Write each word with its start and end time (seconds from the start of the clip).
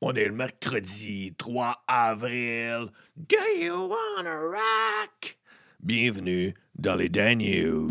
On 0.00 0.14
est 0.14 0.26
le 0.26 0.32
mercredi 0.32 1.34
3 1.36 1.82
avril. 1.88 2.92
Do 3.16 3.36
you 3.60 3.88
wanna 3.88 4.38
rock? 4.38 5.36
Bienvenue 5.82 6.54
dans 6.78 6.94
les 6.94 7.08
Dan 7.08 7.38
News. 7.38 7.90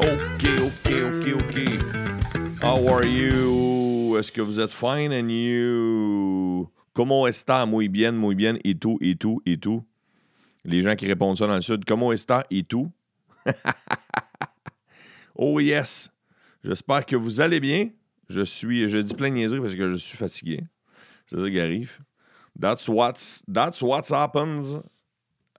OK, 0.00 0.46
OK, 0.62 0.92
OK, 1.04 1.34
OK. 1.34 1.56
How 2.62 2.88
are 2.88 3.04
you? 3.04 4.16
Est-ce 4.18 4.32
que 4.32 4.40
vous 4.40 4.60
êtes 4.60 4.72
fine 4.72 5.12
and 5.12 5.28
you? 5.28 6.70
Comment 6.94 7.26
está? 7.26 7.66
Muy 7.66 7.88
bien, 7.88 8.12
muy 8.12 8.34
bien. 8.34 8.56
Et 8.64 8.78
tout, 8.78 8.96
et 9.02 9.16
tout, 9.16 9.42
et 9.44 9.58
tout. 9.58 9.84
Les 10.64 10.82
gens 10.82 10.94
qui 10.94 11.06
répondent 11.06 11.36
ça 11.36 11.46
dans 11.46 11.54
le 11.54 11.60
sud. 11.60 11.84
Comment 11.84 12.12
está? 12.12 12.44
Et 12.50 12.62
tout. 12.62 12.90
oh 15.34 15.60
yes. 15.60 16.10
J'espère 16.64 17.04
que 17.04 17.16
vous 17.16 17.40
allez 17.40 17.60
bien. 17.60 17.90
Je 18.28 18.42
suis, 18.42 18.88
je 18.88 18.98
dis 18.98 19.14
plein 19.14 19.30
de 19.30 19.34
niaiseries 19.34 19.60
parce 19.60 19.74
que 19.74 19.90
je 19.90 19.96
suis 19.96 20.16
fatigué. 20.16 20.60
C'est 21.26 21.38
ça 21.38 21.50
qui 21.50 21.60
arrive. 21.60 21.98
That's 22.58 22.88
what's, 22.88 23.44
that's 23.52 23.82
what's 23.82 24.12
happens. 24.12 24.80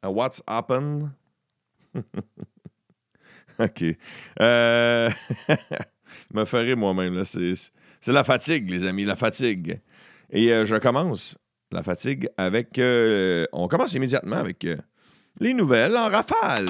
Uh, 0.03 0.09
what's 0.09 0.41
happened. 0.47 1.11
OK. 3.59 3.83
Euh... 4.39 5.09
me 6.33 6.45
ferai 6.45 6.75
moi-même. 6.75 7.23
c'est 7.23 7.71
la 8.07 8.23
fatigue, 8.23 8.69
les 8.69 8.85
amis, 8.85 9.05
la 9.05 9.15
fatigue. 9.15 9.79
Et 10.29 10.51
euh, 10.51 10.65
je 10.65 10.75
commence 10.77 11.37
la 11.71 11.83
fatigue 11.83 12.29
avec. 12.37 12.77
euh, 12.79 13.45
on 13.51 13.67
commence 13.67 13.93
immédiatement 13.93 14.37
avec 14.37 14.65
euh, 14.65 14.77
les 15.39 15.53
nouvelles 15.53 15.97
en 15.97 16.09
rafale. 16.09 16.69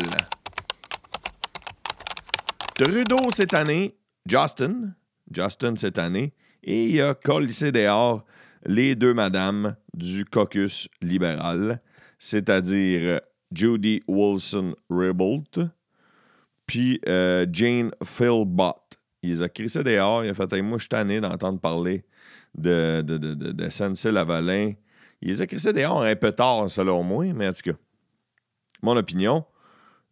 Trudeau 2.78 3.32
cette 3.32 3.54
année, 3.54 3.96
Justin, 4.26 4.94
Justin 5.32 5.76
cette 5.76 6.00
année, 6.00 6.34
et 6.64 6.86
il 6.86 7.02
a 7.02 7.14
collissé 7.14 7.72
dehors 7.72 8.24
les 8.66 8.96
deux 8.96 9.14
madames 9.14 9.76
du 9.94 10.26
caucus 10.26 10.88
libéral, 11.02 11.82
c'est-à-dire 12.18 13.22
Judy 13.52 14.02
Wilson-Raybould 14.08 15.70
puis 16.66 17.00
euh, 17.08 17.46
Jane 17.52 17.92
Philbott. 18.04 18.78
Il 19.22 19.30
les 19.30 19.42
a 19.42 19.50
crissés 19.50 19.84
dehors. 19.84 20.24
Il 20.24 20.30
a 20.30 20.34
fait 20.34 20.52
Hey, 20.54 20.62
Moi, 20.62 20.78
je 20.78 20.84
suis 20.84 20.90
tanné 20.90 21.22
d'entendre 21.22 21.60
parler 21.60 22.04
de, 22.56 23.02
de, 23.02 23.18
de, 23.18 23.34
de, 23.34 23.52
de 23.52 23.70
SNC-Lavalin. 23.70 24.74
Il 25.22 25.30
les 25.30 25.42
a 25.42 25.48
crissés 25.48 25.74
dehors 25.74 26.04
un 26.04 26.16
peu 26.16 26.32
tard, 26.32 26.70
selon 26.70 27.04
moi, 27.04 27.26
mais 27.34 27.48
en 27.48 27.54
tout 27.54 27.72
cas, 27.72 27.78
mon 28.84 28.96
opinion. 28.98 29.46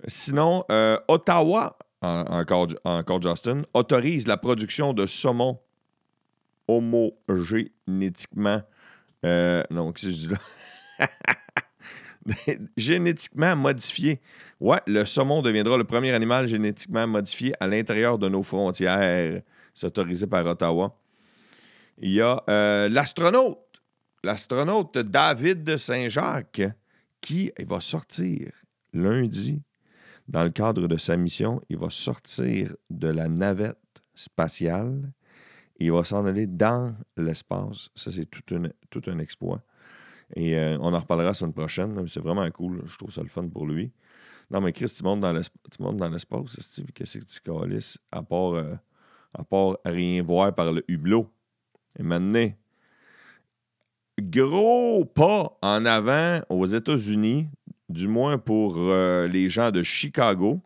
Sinon, 0.08 0.64
euh, 0.72 0.98
Ottawa, 1.08 1.78
en- 2.02 2.26
encore, 2.40 2.68
encore 2.84 3.22
Justin, 3.22 3.60
autorise 3.76 4.26
la 4.28 4.38
production 4.38 4.94
de 4.94 5.06
saumon 5.06 5.60
homogénétiquement. 6.68 8.62
euh, 9.26 9.64
non, 9.70 9.92
qu'est-ce 9.92 10.06
que 10.08 10.12
je 10.12 10.18
dis 10.18 10.34
là? 11.00 11.08
génétiquement 12.78 13.56
modifié. 13.56 14.22
Ouais, 14.60 14.80
le 14.88 15.06
saumon 15.06 15.42
deviendra 15.42 15.78
le 15.78 15.84
premier 15.84 16.12
animal 16.12 16.48
génétiquement 16.48 17.08
modifié 17.08 17.54
à 17.60 17.68
l'intérieur 17.68 18.18
de 18.20 18.30
nos 18.30 18.44
frontières. 18.44 19.42
C'est 19.74 19.88
autorisé 19.88 20.28
par 20.28 20.46
Ottawa. 20.46 20.96
Il 21.98 22.12
y 22.12 22.22
a 22.22 22.42
euh, 22.50 22.90
l'astronaute, 22.90 23.82
l'astronaute 24.24 24.98
David 25.00 25.78
Saint-Jacques, 25.78 26.62
qui 27.22 27.52
va 27.60 27.80
sortir 27.80 28.52
lundi 28.94 29.62
dans 30.28 30.44
le 30.44 30.50
cadre 30.50 30.88
de 30.88 30.98
sa 30.98 31.16
mission. 31.16 31.62
Il 31.70 31.78
va 31.78 31.90
sortir 31.90 32.76
de 32.90 33.08
la 33.08 33.28
navette 33.28 33.78
spatiale. 34.14 35.14
Il 35.80 35.92
va 35.92 36.04
s'en 36.04 36.26
aller 36.26 36.48
dans 36.48 36.96
l'espace. 37.18 37.90
Ça, 37.96 38.12
c'est 38.12 38.26
tout, 38.26 38.42
tout 38.90 39.02
un 39.08 39.20
exploit. 39.20 39.64
Et 40.36 40.58
euh, 40.58 40.78
on 40.80 40.94
en 40.94 41.00
reparlera 41.00 41.30
la 41.30 41.34
semaine 41.34 41.54
prochaine. 41.54 42.08
C'est 42.08 42.22
vraiment 42.22 42.50
cool. 42.52 42.82
Je 42.86 42.98
trouve 42.98 43.12
ça 43.12 43.22
le 43.22 43.30
fun 43.30 43.48
pour 43.48 43.66
lui. 43.66 43.92
Non, 44.50 44.62
mais 44.62 44.74
Chris, 44.74 44.94
tu 44.96 45.04
montes 45.04 45.20
dans 45.20 45.32
l'espace. 45.32 46.58
Qu'est-ce 46.94 47.20
que 47.20 47.26
tu 47.26 47.42
calisses? 47.42 47.98
À 48.12 48.22
part, 48.22 48.54
euh, 48.54 48.76
à 49.34 49.44
part 49.44 49.78
rien 49.86 50.22
voir 50.22 50.54
par 50.54 50.72
le 50.72 50.84
hublot. 50.88 51.34
Et 51.98 52.04
maintenant, 52.04 52.52
gros 54.22 55.06
pas 55.06 55.58
en 55.62 55.86
avant 55.86 56.40
aux 56.50 56.66
États-Unis, 56.66 57.48
du 57.90 58.08
moins 58.08 58.38
pour 58.38 58.78
euh, 58.78 59.28
les 59.28 59.50
gens 59.50 59.72
de 59.72 59.84
Chicago, 59.84 60.62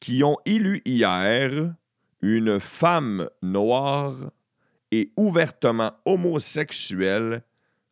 qui 0.00 0.22
ont 0.22 0.36
élu 0.44 0.82
hier 0.84 1.74
une 2.20 2.60
femme 2.60 3.28
noire 3.42 4.14
et 4.90 5.12
ouvertement 5.16 5.92
homosexuelle 6.04 7.42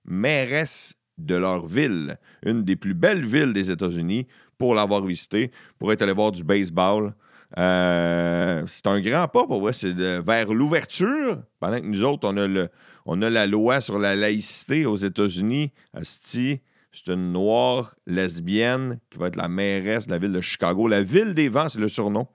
mairesse 0.05 0.95
de 1.19 1.35
leur 1.35 1.67
ville, 1.67 2.19
une 2.45 2.65
des 2.65 2.77
plus 2.77 2.95
belles 2.95 3.25
villes 3.25 3.53
des 3.53 3.71
États-Unis, 3.71 4.27
pour 4.59 4.75
l'avoir 4.75 5.05
visité, 5.05 5.51
pour 5.79 5.93
être 5.93 6.03
allé 6.03 6.13
voir 6.13 6.33
du 6.33 6.45
baseball. 6.45 7.15
Euh, 7.59 8.63
c'est 8.67 8.87
un 8.87 9.01
grand 9.01 9.29
pas, 9.29 9.47
pour 9.47 9.61
vrai. 9.61 9.73
C'est 9.73 9.93
vers 9.93 10.53
l'ouverture, 10.53 11.43
pendant 11.61 11.81
que 11.81 11.87
nous 11.87 12.05
autres, 12.05 12.29
on 12.29 12.37
a, 12.37 12.47
le, 12.47 12.69
on 13.07 13.21
a 13.23 13.31
la 13.31 13.47
loi 13.47 13.81
sur 13.81 13.99
la 13.99 14.17
laïcité 14.17 14.87
aux 14.87 14.97
États-Unis. 14.97 15.73
C'est 16.03 16.61
une 17.09 17.33
noire 17.33 17.95
lesbienne 18.07 18.99
qui 19.11 19.19
va 19.19 19.29
être 19.29 19.37
la 19.37 19.49
mairesse 19.49 20.07
de 20.07 20.13
la 20.13 20.19
ville 20.19 20.33
de 20.33 20.41
Chicago. 20.41 20.89
La 20.89 21.03
ville 21.03 21.35
des 21.35 21.49
vents, 21.49 21.69
c'est 21.69 21.81
le 21.81 21.89
surnom. 21.89 22.27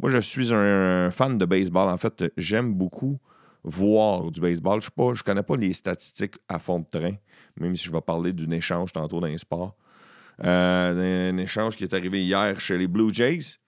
Moi, 0.00 0.10
je 0.10 0.18
suis 0.18 0.52
un 0.52 1.10
fan 1.10 1.38
de 1.38 1.44
baseball. 1.44 1.88
En 1.88 1.96
fait, 1.96 2.24
j'aime 2.36 2.74
beaucoup 2.74 3.18
voir 3.64 4.30
du 4.30 4.40
baseball. 4.40 4.80
Je 4.80 4.88
ne 4.96 5.14
connais 5.22 5.42
pas 5.42 5.56
les 5.56 5.72
statistiques 5.72 6.34
à 6.48 6.58
fond 6.58 6.80
de 6.80 6.86
train, 6.86 7.14
même 7.56 7.76
si 7.76 7.84
je 7.84 7.92
vais 7.92 8.00
parler 8.00 8.32
d'un 8.32 8.50
échange 8.50 8.92
tantôt 8.92 9.20
dans 9.20 9.26
les. 9.26 9.36
Euh, 10.44 11.30
un 11.30 11.36
échange 11.36 11.76
qui 11.76 11.84
est 11.84 11.94
arrivé 11.94 12.24
hier 12.24 12.58
chez 12.58 12.78
les 12.78 12.88
Blue 12.88 13.12
Jays. 13.12 13.58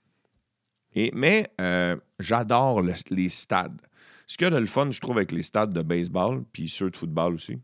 Mais 1.15 1.51
euh, 1.61 1.97
j'adore 2.19 2.83
le- 2.83 2.93
les 3.11 3.29
stades. 3.29 3.81
Ce 4.27 4.37
qu'il 4.37 4.47
y 4.47 4.49
a 4.49 4.51
de 4.51 4.59
le 4.59 4.67
fun, 4.67 4.91
je 4.91 5.01
trouve, 5.01 5.17
avec 5.19 5.33
les 5.33 5.43
stades 5.43 5.73
de 5.73 5.83
baseball, 5.83 6.45
puis 6.53 6.69
ceux 6.69 6.91
de 6.91 6.97
football 6.97 7.35
aussi, 7.35 7.59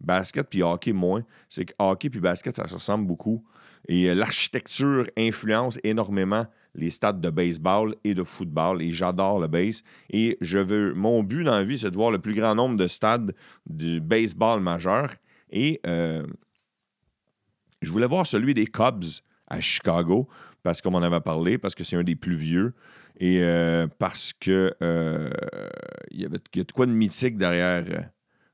basket 0.00 0.48
puis 0.48 0.62
hockey 0.62 0.92
moins, 0.92 1.22
c'est 1.48 1.66
que 1.66 1.74
hockey 1.78 2.10
puis 2.10 2.20
basket, 2.20 2.56
ça 2.56 2.66
se 2.66 2.74
ressemble 2.74 3.06
beaucoup. 3.06 3.44
Et 3.88 4.10
euh, 4.10 4.14
l'architecture 4.14 5.06
influence 5.16 5.78
énormément 5.84 6.46
les 6.74 6.90
stades 6.90 7.20
de 7.20 7.30
baseball 7.30 7.94
et 8.04 8.14
de 8.14 8.22
football. 8.22 8.82
Et 8.82 8.92
j'adore 8.92 9.40
le 9.40 9.48
base. 9.48 9.82
Et 10.10 10.36
je 10.40 10.58
veux, 10.58 10.94
mon 10.94 11.22
but 11.22 11.44
dans 11.44 11.54
la 11.54 11.64
vie, 11.64 11.78
c'est 11.78 11.90
de 11.90 11.96
voir 11.96 12.10
le 12.10 12.18
plus 12.18 12.34
grand 12.34 12.54
nombre 12.54 12.76
de 12.76 12.86
stades 12.86 13.34
du 13.66 14.00
baseball 14.00 14.60
majeur. 14.60 15.10
Et 15.50 15.80
euh, 15.86 16.26
je 17.82 17.90
voulais 17.90 18.06
voir 18.06 18.26
celui 18.26 18.54
des 18.54 18.66
Cubs 18.66 19.04
à 19.48 19.60
Chicago, 19.60 20.28
parce 20.62 20.80
qu'on 20.80 20.90
m'en 20.90 21.02
avait 21.02 21.20
parlé, 21.20 21.58
parce 21.58 21.74
que 21.74 21.84
c'est 21.84 21.96
un 21.96 22.02
des 22.02 22.16
plus 22.16 22.36
vieux. 22.36 22.74
Et 23.18 23.42
euh, 23.42 23.86
parce 23.98 24.32
que 24.32 24.74
euh, 24.82 25.30
il 26.10 26.22
y 26.22 26.24
avait 26.24 26.38
il 26.54 26.58
y 26.58 26.60
a 26.60 26.64
de 26.64 26.72
quoi 26.72 26.86
de 26.86 26.92
mythique 26.92 27.36
derrière, 27.36 27.84
euh, 27.88 28.00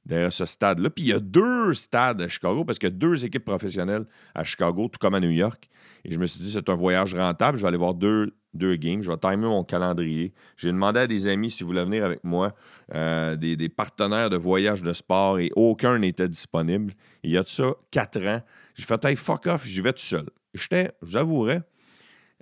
derrière 0.05 0.33
ce 0.33 0.44
stade-là. 0.44 0.91
Puis 0.91 1.05
il 1.05 1.09
y 1.11 1.12
a 1.12 1.21
deux 1.21 1.72
stades 1.75 2.21
à 2.21 2.28
Chicago, 2.28 2.65
parce 2.65 2.78
qu'il 2.78 2.89
y 2.89 2.93
a 2.93 2.97
deux 2.97 3.25
équipes 3.25 3.44
professionnelles 3.44 4.06
à 4.34 4.43
Chicago, 4.43 4.89
tout 4.89 4.99
comme 5.00 5.15
à 5.15 5.21
New 5.21 5.31
York. 5.31 5.69
Et 6.05 6.12
je 6.12 6.19
me 6.19 6.27
suis 6.27 6.41
dit, 6.41 6.50
c'est 6.50 6.69
un 6.69 6.75
voyage 6.75 7.15
rentable. 7.15 7.59
Je 7.59 7.62
vais 7.62 7.69
aller 7.69 7.77
voir 7.77 7.94
deux, 7.94 8.34
deux 8.55 8.75
games. 8.77 9.03
Je 9.03 9.11
vais 9.11 9.17
timer 9.19 9.47
mon 9.47 9.62
calendrier. 9.62 10.33
J'ai 10.56 10.73
demandé 10.73 11.00
à 11.00 11.06
des 11.06 11.28
amis 11.28 11.50
s'ils 11.50 11.67
voulaient 11.67 11.84
venir 11.84 12.05
avec 12.05 12.25
moi, 12.25 12.53
des, 12.93 13.56
des 13.56 13.69
partenaires 13.69 14.31
de 14.31 14.37
voyage 14.37 14.83
de 14.83 14.93
sport, 14.93 15.38
et 15.38 15.50
aucun 15.55 15.99
n'était 15.99 16.28
disponible. 16.28 16.93
Il 17.23 17.31
y 17.31 17.38
a 17.38 17.43
de 17.43 17.49
ça 17.49 17.75
quatre 17.91 18.25
ans. 18.25 18.41
J'ai 18.75 18.84
fait, 18.84 19.05
hey, 19.05 19.17
fuck 19.17 19.47
off, 19.47 19.67
j'y 19.67 19.81
vais 19.81 19.93
tout 19.93 20.03
seul. 20.03 20.27
J'étais, 20.55 20.93
je 21.03 21.09
vous 21.09 21.17
avouerai, 21.17 21.61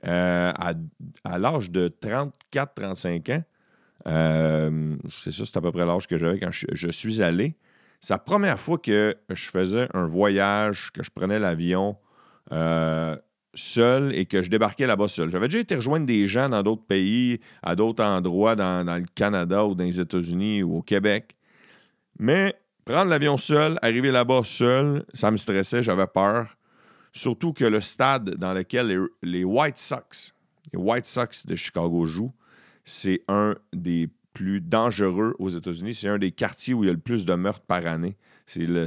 euh, 0.06 0.52
à, 1.24 1.38
l'âge 1.38 1.70
de 1.70 1.88
34-35 1.88 3.36
ans, 3.36 3.44
euh, 4.06 4.96
c'est 5.18 5.32
ça, 5.32 5.44
c'est 5.46 5.56
à 5.56 5.60
peu 5.60 5.72
près 5.72 5.86
l'âge 5.86 6.06
que 6.06 6.16
j'avais 6.16 6.38
quand 6.38 6.50
je, 6.50 6.90
suis 6.90 7.22
allé. 7.22 7.56
C'est 8.00 8.12
la 8.12 8.18
première 8.18 8.60
fois 8.60 8.78
que 8.78 9.16
je 9.30 9.48
faisais 9.48 9.88
un 9.94 10.04
voyage, 10.04 10.90
que 10.92 11.02
je 11.02 11.10
prenais 11.10 11.38
l'avion 11.38 11.96
euh, 12.52 13.16
seul 13.54 14.14
et 14.14 14.26
que 14.26 14.42
je 14.42 14.50
débarquais 14.50 14.86
là-bas 14.86 15.08
seul. 15.08 15.30
J'avais 15.30 15.46
déjà 15.46 15.60
été 15.60 15.74
rejoindre 15.74 16.04
des 16.04 16.26
gens 16.26 16.50
dans 16.50 16.62
d'autres 16.62 16.84
pays, 16.84 17.40
à 17.62 17.74
d'autres 17.74 18.04
endroits, 18.04 18.56
dans 18.56 18.84
le 18.84 19.06
Canada 19.14 19.64
ou 19.64 19.74
dans 19.74 19.84
les 19.84 20.00
États-Unis 20.00 20.62
ou 20.62 20.76
au 20.78 20.82
Québec. 20.82 21.34
Mais 22.18 22.54
prendre 22.84 23.10
l'avion 23.10 23.38
seul, 23.38 23.78
arriver 23.80 24.10
là-bas 24.10 24.42
seul, 24.44 25.04
ça 25.14 25.30
me 25.30 25.38
stressait, 25.38 25.82
j'avais 25.82 26.06
peur. 26.06 26.56
Surtout 27.16 27.52
que 27.52 27.64
le 27.64 27.80
stade 27.80 28.30
dans 28.30 28.52
lequel 28.52 29.08
les, 29.22 29.44
White 29.44 29.78
Sox, 29.78 30.34
les 30.72 30.78
White 30.78 31.06
Sox 31.06 31.46
de 31.46 31.54
Chicago 31.54 32.04
jouent, 32.06 32.34
c'est 32.84 33.22
un 33.28 33.54
des 33.72 34.08
plus 34.32 34.60
dangereux 34.60 35.36
aux 35.38 35.48
États-Unis. 35.48 35.94
C'est 35.94 36.08
un 36.08 36.18
des 36.18 36.32
quartiers 36.32 36.74
où 36.74 36.82
il 36.82 36.88
y 36.88 36.90
a 36.90 36.92
le 36.92 36.98
plus 36.98 37.24
de 37.24 37.34
meurtres 37.34 37.60
par 37.60 37.86
année. 37.86 38.16
C'est 38.46 38.66
le, 38.66 38.86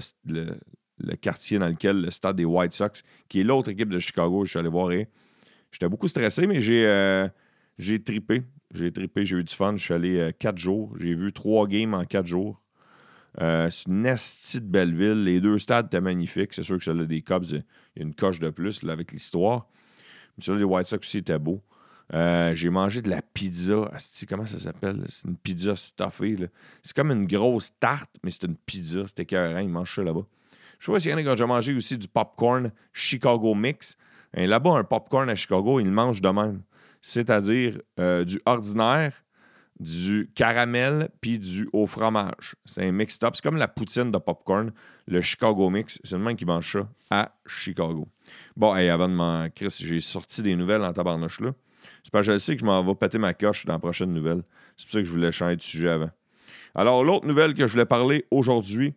quartier 1.22 1.58
dans 1.58 1.70
lequel 1.70 2.02
le 2.02 2.12
stade 2.12 2.36
des 2.36 2.44
White 2.44 2.74
Sox, 2.74 3.02
qui 3.30 3.40
est 3.40 3.44
l'autre 3.46 3.70
équipe 3.70 3.90
de 3.90 4.00
Chicago, 4.00 4.44
je 4.44 4.50
suis 4.50 4.60
allé 4.60 4.68
voir, 4.68 4.92
est. 4.92 5.10
J'étais 5.72 5.88
beaucoup 5.88 6.10
stressé, 6.10 6.48
mais 6.48 6.60
j'ai 6.60 6.86
euh, 6.86 7.30
tripé. 8.06 8.44
J'ai 8.74 8.92
tripé, 8.92 9.24
j'ai 9.24 9.38
eu 9.38 9.44
du 9.44 9.54
fun. 9.54 9.78
Je 9.78 9.84
suis 9.86 9.94
allé 9.94 10.18
euh, 10.18 10.32
quatre 10.38 10.58
jours. 10.58 10.94
J'ai 11.00 11.14
vu 11.14 11.32
trois 11.32 11.66
games 11.66 11.94
en 11.94 12.04
quatre 12.04 12.28
jours. 12.28 12.62
Euh, 13.40 13.70
c'est 13.70 13.88
une 13.88 14.02
nasty 14.02 14.60
de 14.60 14.66
belle 14.66 14.96
ville. 14.96 15.24
Les 15.24 15.40
deux 15.40 15.58
stades 15.58 15.88
étaient 15.88 16.02
magnifiques. 16.02 16.54
C'est 16.54 16.64
sûr 16.64 16.78
que 16.78 16.84
celui 16.84 17.08
des 17.08 17.22
Cubs, 17.22 17.46
il 17.46 17.64
y 17.98 18.00
a 18.00 18.04
une 18.04 18.16
coche 18.16 18.40
de 18.40 18.50
plus 18.50 18.84
avec 18.88 19.12
l'histoire. 19.12 19.68
Mais 20.38 20.44
celui 20.44 20.60
des 20.60 20.66
White 20.66 20.88
Sox 20.88 21.00
aussi 21.00 21.20
était 21.20 21.40
beau. 21.40 21.62
Euh, 22.14 22.54
j'ai 22.54 22.70
mangé 22.70 23.02
de 23.02 23.10
la 23.10 23.22
pizza. 23.22 23.90
Asti, 23.94 24.26
comment 24.26 24.46
ça 24.46 24.60
s'appelle? 24.60 25.04
C'est 25.08 25.28
une 25.28 25.36
pizza 25.36 25.76
stuffée. 25.76 26.50
C'est 26.82 26.96
comme 26.96 27.12
une 27.12 27.28
grosse 27.28 27.78
tarte, 27.80 28.16
mais 28.24 28.32
c'est 28.32 28.46
une 28.46 28.56
pizza. 28.56 29.06
C'était 29.08 29.24
écœurant. 29.24 29.60
Ils 29.60 29.70
mangent 29.70 29.96
ça 29.96 30.04
là-bas. 30.04 30.26
Je 30.80 30.86
sais 30.86 30.92
pas 30.92 31.00
s'il 31.00 31.12
y 31.12 31.14
en 31.14 31.18
a 31.18 31.36
qui 31.36 31.44
ont 31.44 31.48
mangé 31.48 31.74
aussi 31.74 31.98
du 31.98 32.08
popcorn 32.08 32.72
Chicago 32.94 33.54
Mix. 33.56 33.98
Et 34.36 34.48
là-bas, 34.48 34.72
un 34.72 34.84
popcorn 34.84 35.30
à 35.30 35.36
Chicago, 35.36 35.80
ils 35.80 35.86
le 35.86 35.92
mangent 35.92 36.22
de 36.22 36.30
même. 36.30 36.62
C'est-à-dire 37.02 37.80
euh, 38.00 38.24
du 38.24 38.40
ordinaire, 38.46 39.24
du 39.80 40.32
caramel, 40.34 41.10
puis 41.22 41.38
du 41.38 41.70
au 41.74 41.86
fromage. 41.86 42.56
C'est 42.66 42.86
un 42.86 42.92
mixed-up. 42.92 43.36
C'est 43.36 43.44
comme 43.44 43.58
la 43.58 43.68
poutine 43.68 44.12
de 44.12 44.18
popcorn, 44.18 44.72
le 45.08 45.22
Chicago 45.22 45.70
Mix. 45.70 46.00
C'est 46.04 46.18
le 46.18 46.24
même 46.24 46.36
qui 46.36 46.46
mange 46.46 46.72
ça 46.72 46.90
à 47.10 47.36
Chicago. 47.46 48.08
Bon, 48.56 48.72
avant 48.72 49.08
de 49.08 49.14
m'en... 49.14 49.50
Chris, 49.50 49.76
j'ai 49.80 50.00
sorti 50.00 50.42
des 50.42 50.56
nouvelles 50.56 50.84
en 50.84 50.94
tabarnouche 50.94 51.42
là. 51.42 51.52
C'est 52.04 52.12
parce 52.12 52.26
que 52.26 52.34
je 52.34 52.38
sais 52.38 52.56
que 52.56 52.62
je 52.62 52.66
m'en 52.66 52.84
vais 52.84 52.96
péter 52.96 53.18
ma 53.18 53.34
coche 53.34 53.66
dans 53.66 53.74
la 53.74 53.80
prochaine 53.80 54.12
nouvelle. 54.12 54.44
C'est 54.78 54.86
pour 54.86 54.94
ça 54.94 55.00
que 55.00 55.06
je 55.06 55.12
voulais 55.12 55.32
changer 55.32 55.58
de 55.58 55.62
sujet 55.62 55.90
avant. 55.90 56.10
Alors, 56.74 57.04
l'autre 57.04 57.28
nouvelle 57.28 57.54
que 57.54 57.66
je 57.66 57.72
voulais 57.72 57.86
parler 57.86 58.26
aujourd'hui. 58.32 58.94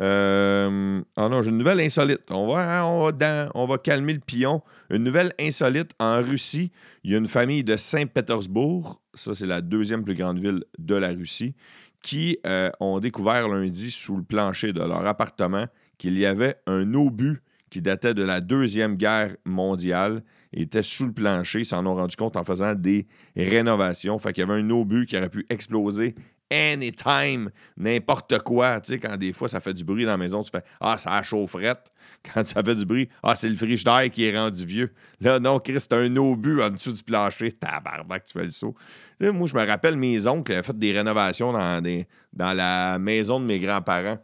Ah 0.00 1.28
non, 1.28 1.42
j'ai 1.42 1.50
une 1.50 1.58
nouvelle 1.58 1.80
insolite. 1.80 2.22
On 2.30 2.46
va, 2.46 2.82
hein, 2.82 3.50
on, 3.54 3.66
va 3.66 3.78
calmer 3.78 4.12
le 4.12 4.20
pion. 4.20 4.62
Une 4.90 5.04
nouvelle 5.04 5.32
insolite 5.40 5.92
en 5.98 6.20
Russie. 6.22 6.70
Il 7.04 7.10
y 7.10 7.14
a 7.14 7.18
une 7.18 7.26
famille 7.26 7.64
de 7.64 7.76
Saint-Pétersbourg, 7.76 9.00
ça 9.14 9.34
c'est 9.34 9.46
la 9.46 9.60
deuxième 9.60 10.04
plus 10.04 10.14
grande 10.14 10.38
ville 10.38 10.64
de 10.78 10.94
la 10.94 11.08
Russie, 11.08 11.54
qui 12.02 12.38
euh, 12.46 12.70
ont 12.80 13.00
découvert 13.00 13.48
lundi 13.48 13.90
sous 13.90 14.16
le 14.16 14.22
plancher 14.22 14.72
de 14.72 14.80
leur 14.80 15.06
appartement 15.06 15.66
qu'il 15.98 16.16
y 16.16 16.26
avait 16.26 16.56
un 16.66 16.94
obus 16.94 17.42
qui 17.70 17.82
datait 17.82 18.14
de 18.14 18.22
la 18.22 18.40
Deuxième 18.40 18.96
Guerre 18.96 19.36
mondiale 19.44 20.22
et 20.52 20.62
était 20.62 20.82
sous 20.82 21.06
le 21.06 21.12
plancher. 21.12 21.60
Ils 21.60 21.66
s'en 21.66 21.84
ont 21.84 21.94
rendu 21.94 22.16
compte 22.16 22.36
en 22.36 22.44
faisant 22.44 22.74
des 22.74 23.06
rénovations. 23.36 24.18
Fait 24.18 24.32
qu'il 24.32 24.46
y 24.46 24.50
avait 24.50 24.60
un 24.60 24.70
obus 24.70 25.06
qui 25.06 25.16
aurait 25.16 25.28
pu 25.28 25.44
exploser 25.50 26.14
anytime, 26.50 27.50
n'importe 27.76 28.38
quoi. 28.40 28.80
Tu 28.80 28.92
sais, 28.92 28.98
quand 28.98 29.16
des 29.16 29.32
fois 29.32 29.48
ça 29.48 29.60
fait 29.60 29.74
du 29.74 29.84
bruit 29.84 30.04
dans 30.04 30.12
la 30.12 30.16
maison, 30.16 30.42
tu 30.42 30.50
fais 30.50 30.62
Ah, 30.80 30.98
ça 30.98 31.12
a 31.12 31.22
chaufferette. 31.22 31.92
Quand 32.34 32.46
ça 32.46 32.62
fait 32.62 32.74
du 32.74 32.84
bruit, 32.84 33.08
Ah, 33.22 33.36
c'est 33.36 33.48
le 33.48 33.54
frigidaire 33.54 34.10
qui 34.10 34.24
est 34.24 34.36
rendu 34.36 34.64
vieux. 34.64 34.92
Là, 35.20 35.38
non, 35.38 35.58
Chris, 35.58 35.80
c'est 35.80 35.92
un 35.92 36.16
obus 36.16 36.62
en 36.62 36.70
dessous 36.70 36.92
du 36.92 37.02
plancher. 37.02 37.52
Tabarnak, 37.52 38.24
tu 38.24 38.32
fais 38.38 38.44
le 38.44 38.50
saut. 38.50 38.74
Moi, 39.20 39.46
je 39.46 39.54
me 39.54 39.66
rappelle 39.66 39.96
mes 39.96 40.26
oncles 40.26 40.52
avaient 40.52 40.62
fait 40.62 40.78
des 40.78 40.92
rénovations 40.92 41.52
dans, 41.52 42.04
la 42.32 42.98
maison 42.98 43.40
de 43.40 43.44
mes 43.44 43.58
grands-parents. 43.58 44.18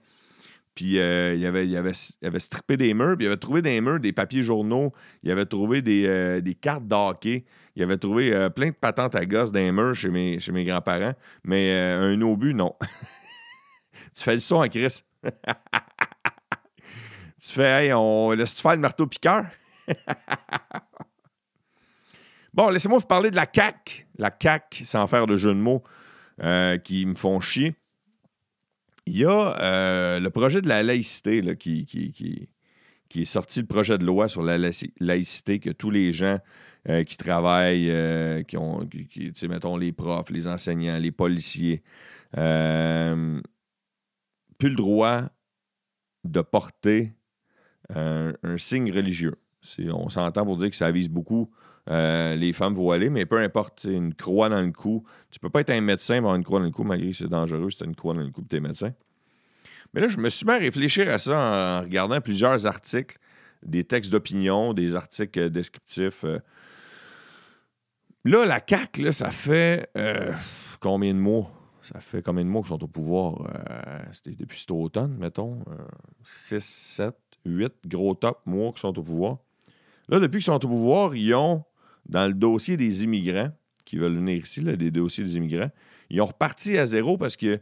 Puis 0.75 0.99
euh, 0.99 1.35
il, 1.35 1.47
avait, 1.47 1.69
il 1.69 1.77
avait 1.77 1.93
strippé 2.41 2.77
des 2.77 2.95
murs, 2.95 3.17
puis 3.17 3.27
il 3.27 3.29
avait 3.29 3.37
trouvé 3.37 3.63
des 3.63 3.81
murs 3.81 4.01
des 4.01 4.13
papiers 4.13 4.43
journaux, 4.43 4.93
il 5.23 5.31
avait 5.31 5.47
trouvé 5.47 5.83
des, 5.83 6.05
euh, 6.07 6.41
des 6.41 6.55
cartes 6.55 6.87
d'hockey, 6.89 7.45
il 7.77 7.83
avait 7.83 7.99
trouvé 7.99 8.33
euh, 8.33 8.51
plein 8.51 8.69
de 8.69 8.75
patentes 8.75 9.15
à 9.17 9.21
les 9.21 9.73
murs 9.73 9.95
chez 9.95 10.09
mes, 10.09 10.39
chez 10.39 10.53
mes 10.53 10.65
grands-parents, 10.65 11.15
mais 11.43 11.73
euh, 11.73 12.13
un 12.15 12.21
obus, 12.23 12.55
non. 12.55 12.75
tu 14.17 14.23
fais 14.23 14.35
le 14.35 14.39
son 14.39 14.61
à 14.61 14.69
Chris. 14.69 15.03
tu 15.23 15.31
fais, 17.53 17.87
hey, 17.87 17.93
on 17.93 18.31
laisse-tu 18.31 18.63
faire 18.63 18.77
le 18.77 18.81
marteau-piqueur? 18.81 19.47
bon, 22.55 22.71
laissez-moi 22.71 22.99
vous 22.99 23.07
parler 23.07 23.31
de 23.31 23.37
la 23.37 23.47
CAQ. 23.53 24.07
La 24.19 24.31
CAQ, 24.41 24.85
sans 24.85 25.07
faire 25.09 25.27
de 25.27 25.37
jeu 25.37 25.51
de 25.51 25.59
mots, 25.59 25.83
euh, 26.43 26.79
qui 26.79 27.05
me 27.07 27.15
font 27.15 27.41
chier. 27.41 27.75
Il 29.07 29.19
y 29.19 29.25
a 29.27 30.19
le 30.19 30.29
projet 30.31 30.63
de 30.63 30.69
la 30.69 30.83
laïcité 30.83 31.43
là, 31.43 31.55
qui, 31.55 31.85
qui, 31.85 32.13
qui- 32.13 32.49
qui 33.15 33.21
est 33.21 33.27
sorti, 33.27 33.61
le 33.61 33.67
projet 33.67 33.97
de 33.97 34.05
loi 34.05 34.27
sur 34.27 34.43
la 34.43 34.59
laïci- 34.59 34.93
laïcité, 34.99 35.61
que 35.61 35.71
tous 35.71 35.93
les 35.93 36.13
gens 36.13 36.41
euh, 36.89 37.05
qui 37.05 37.17
travaillent, 37.17 37.89
euh, 37.89 38.43
qui 38.43 38.57
ont, 38.57 38.89
mettons, 39.49 39.77
les 39.77 39.93
profs, 39.93 40.31
les 40.31 40.49
enseignants, 40.49 40.99
les 40.99 41.13
policiers, 41.13 41.85
euh, 42.37 43.41
plus 44.59 44.69
le 44.69 44.75
droit 44.75 45.23
de 46.25 46.41
porter 46.41 47.15
un, 47.95 48.33
signe 48.57 48.91
religieux. 48.91 49.37
On 49.93 50.09
s'entend 50.09 50.45
pour 50.45 50.57
dire 50.57 50.71
que 50.71 50.77
ça 50.77 50.91
vise 50.91 51.09
beaucoup 51.09 51.53
euh, 51.91 52.35
les 52.35 52.53
femmes 52.53 52.75
voilées, 52.75 53.11
mais 53.11 53.27
peu 53.27 53.39
importe, 53.39 53.85
une 53.85 54.13
croix 54.13 54.49
dans 54.49 54.61
le 54.61 54.73
cou. 54.73 55.05
Tu 55.31 55.39
peux 55.39 55.51
pas 55.51 55.61
être 55.61 55.71
un 55.71 55.81
médecin 55.81 56.19
avoir 56.19 56.35
une 56.35 56.43
croix 56.43 56.59
dans 56.59 56.65
le 56.65 56.73
cou, 56.73 56.83
malgré 56.83 57.13
que 57.13 57.17
c'est 57.17 57.29
dangereux 57.29 57.71
si 57.71 57.77
tu 57.77 57.85
as 57.85 57.87
une 57.87 57.95
croix 57.95 58.15
dans 58.15 58.23
le 58.23 58.33
cou 58.33 58.43
tu 58.43 58.57
es 58.57 58.61
médecin. 58.61 58.93
Mais 59.95 60.01
là, 60.01 60.09
je 60.09 60.19
me 60.19 60.29
suis 60.29 60.45
mis 60.45 60.53
à 60.53 60.59
réfléchir 60.59 61.09
à 61.09 61.19
ça 61.19 61.39
en 61.39 61.81
regardant 61.83 62.21
plusieurs 62.21 62.67
articles, 62.67 63.17
des 63.65 63.85
textes 63.85 64.11
d'opinion, 64.11 64.75
des 64.75 64.97
articles 64.97 65.39
euh, 65.39 65.49
descriptifs. 65.49 66.25
euh. 66.25 66.41
Là, 68.25 68.45
la 68.45 68.61
CAQ, 68.67 69.03
là, 69.03 69.13
ça 69.13 69.31
fait 69.31 69.89
euh, 69.97 70.33
combien 70.81 71.15
de 71.15 71.19
mois? 71.19 71.51
Ça 71.81 72.01
fait 72.01 72.23
combien 72.23 72.45
de 72.45 72.49
mois 72.49 72.63
qu'ils 72.63 72.71
sont 72.71 72.83
au 72.83 72.89
pouvoir? 72.89 73.47
C'était 74.11 74.35
depuis 74.35 74.59
cet 74.59 74.71
automne, 74.71 75.19
mettons. 75.19 75.63
6, 76.23 76.65
7, 76.65 77.15
8 77.45 77.75
gros 77.87 78.15
top 78.15 78.41
mois 78.47 78.71
qu'ils 78.73 78.81
sont 78.81 78.99
au 78.99 79.03
pouvoir. 79.03 79.37
Là, 80.09 80.19
depuis 80.19 80.39
qu'ils 80.39 80.45
sont 80.47 80.65
au 80.65 80.69
pouvoir, 80.69 81.15
ils 81.15 81.35
ont, 81.35 81.63
dans 82.07 82.27
le 82.27 82.33
dossier 82.33 82.79
des 82.79 83.05
immigrants 83.05 83.51
qui 83.95 84.01
veulent 84.01 84.17
venir 84.17 84.37
ici, 84.37 84.61
là, 84.61 84.75
des 84.75 84.91
dossiers 84.91 85.23
des 85.23 85.37
immigrants, 85.37 85.71
ils 86.11 86.21
ont 86.21 86.27
reparti 86.27 86.77
à 86.77 86.85
zéro 86.85 87.17
parce 87.17 87.37
qu'ils 87.37 87.61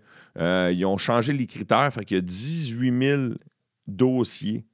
ont 0.87 0.97
changé 0.97 1.35
les 1.35 1.47
critères. 1.47 1.93
Fait 1.93 2.07
qu'il 2.07 2.17
y 2.17 2.19
a 2.19 2.23
18 2.23 2.99
000 2.99 3.23
dossiers 3.87 4.65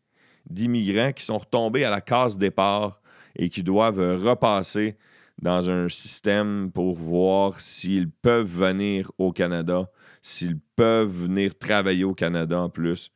d'immigrants 0.49 1.13
qui 1.13 1.25
sont 1.25 1.39
retombés 1.39 1.85
à 1.85 1.91
la 1.91 2.01
case 2.01 2.39
départ 2.39 3.03
et 3.35 3.49
qui 3.49 3.65
doivent 3.65 3.99
euh, 3.99 4.17
repasser 4.17 4.97
dans 5.43 5.69
un 5.69 5.89
système 5.89 6.71
pour 6.73 6.95
voir 6.95 7.61
s'ils 7.61 8.09
peuvent 8.09 8.47
venir 8.47 9.11
au 9.19 9.33
Canada, 9.33 9.91
s'ils 10.23 10.59
peuvent 10.77 11.25
venir 11.25 11.59
travailler 11.59 12.05
au 12.05 12.15
Canada 12.15 12.61
en 12.61 12.69
plus. 12.69 13.11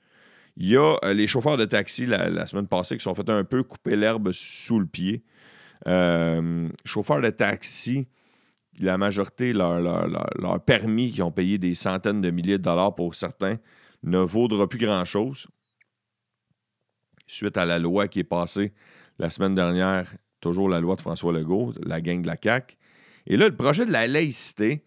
Il 0.56 0.68
y 0.68 0.76
a 0.76 0.96
euh, 1.04 1.14
les 1.14 1.28
chauffeurs 1.28 1.56
de 1.56 1.64
taxi 1.64 2.06
la, 2.06 2.28
la 2.28 2.46
semaine 2.46 2.66
passée 2.66 2.96
qui 2.96 3.04
sont 3.04 3.14
fait 3.14 3.30
un 3.30 3.44
peu 3.44 3.62
couper 3.62 3.94
l'herbe 3.94 4.32
sous 4.32 4.80
le 4.80 4.86
pied. 4.86 5.22
Euh, 5.86 6.68
chauffeurs 6.84 7.20
de 7.20 7.30
taxi, 7.30 8.06
la 8.84 8.98
majorité, 8.98 9.52
leur, 9.52 10.64
permis 10.64 11.12
qui 11.12 11.22
ont 11.22 11.30
payé 11.30 11.58
des 11.58 11.74
centaines 11.74 12.20
de 12.20 12.30
milliers 12.30 12.58
de 12.58 12.62
dollars 12.62 12.94
pour 12.94 13.14
certains, 13.14 13.56
ne 14.02 14.18
vaudra 14.18 14.68
plus 14.68 14.78
grand-chose. 14.78 15.46
Suite 17.26 17.56
à 17.56 17.64
la 17.64 17.78
loi 17.78 18.08
qui 18.08 18.20
est 18.20 18.24
passée 18.24 18.72
la 19.18 19.30
semaine 19.30 19.54
dernière, 19.54 20.14
toujours 20.40 20.68
la 20.68 20.80
loi 20.80 20.96
de 20.96 21.00
François 21.00 21.32
Legault, 21.32 21.72
la 21.84 22.00
gang 22.00 22.20
de 22.20 22.26
la 22.26 22.36
CAQ. 22.42 22.76
Et 23.26 23.36
là, 23.36 23.48
le 23.48 23.56
projet 23.56 23.86
de 23.86 23.92
la 23.92 24.06
laïcité, 24.06 24.84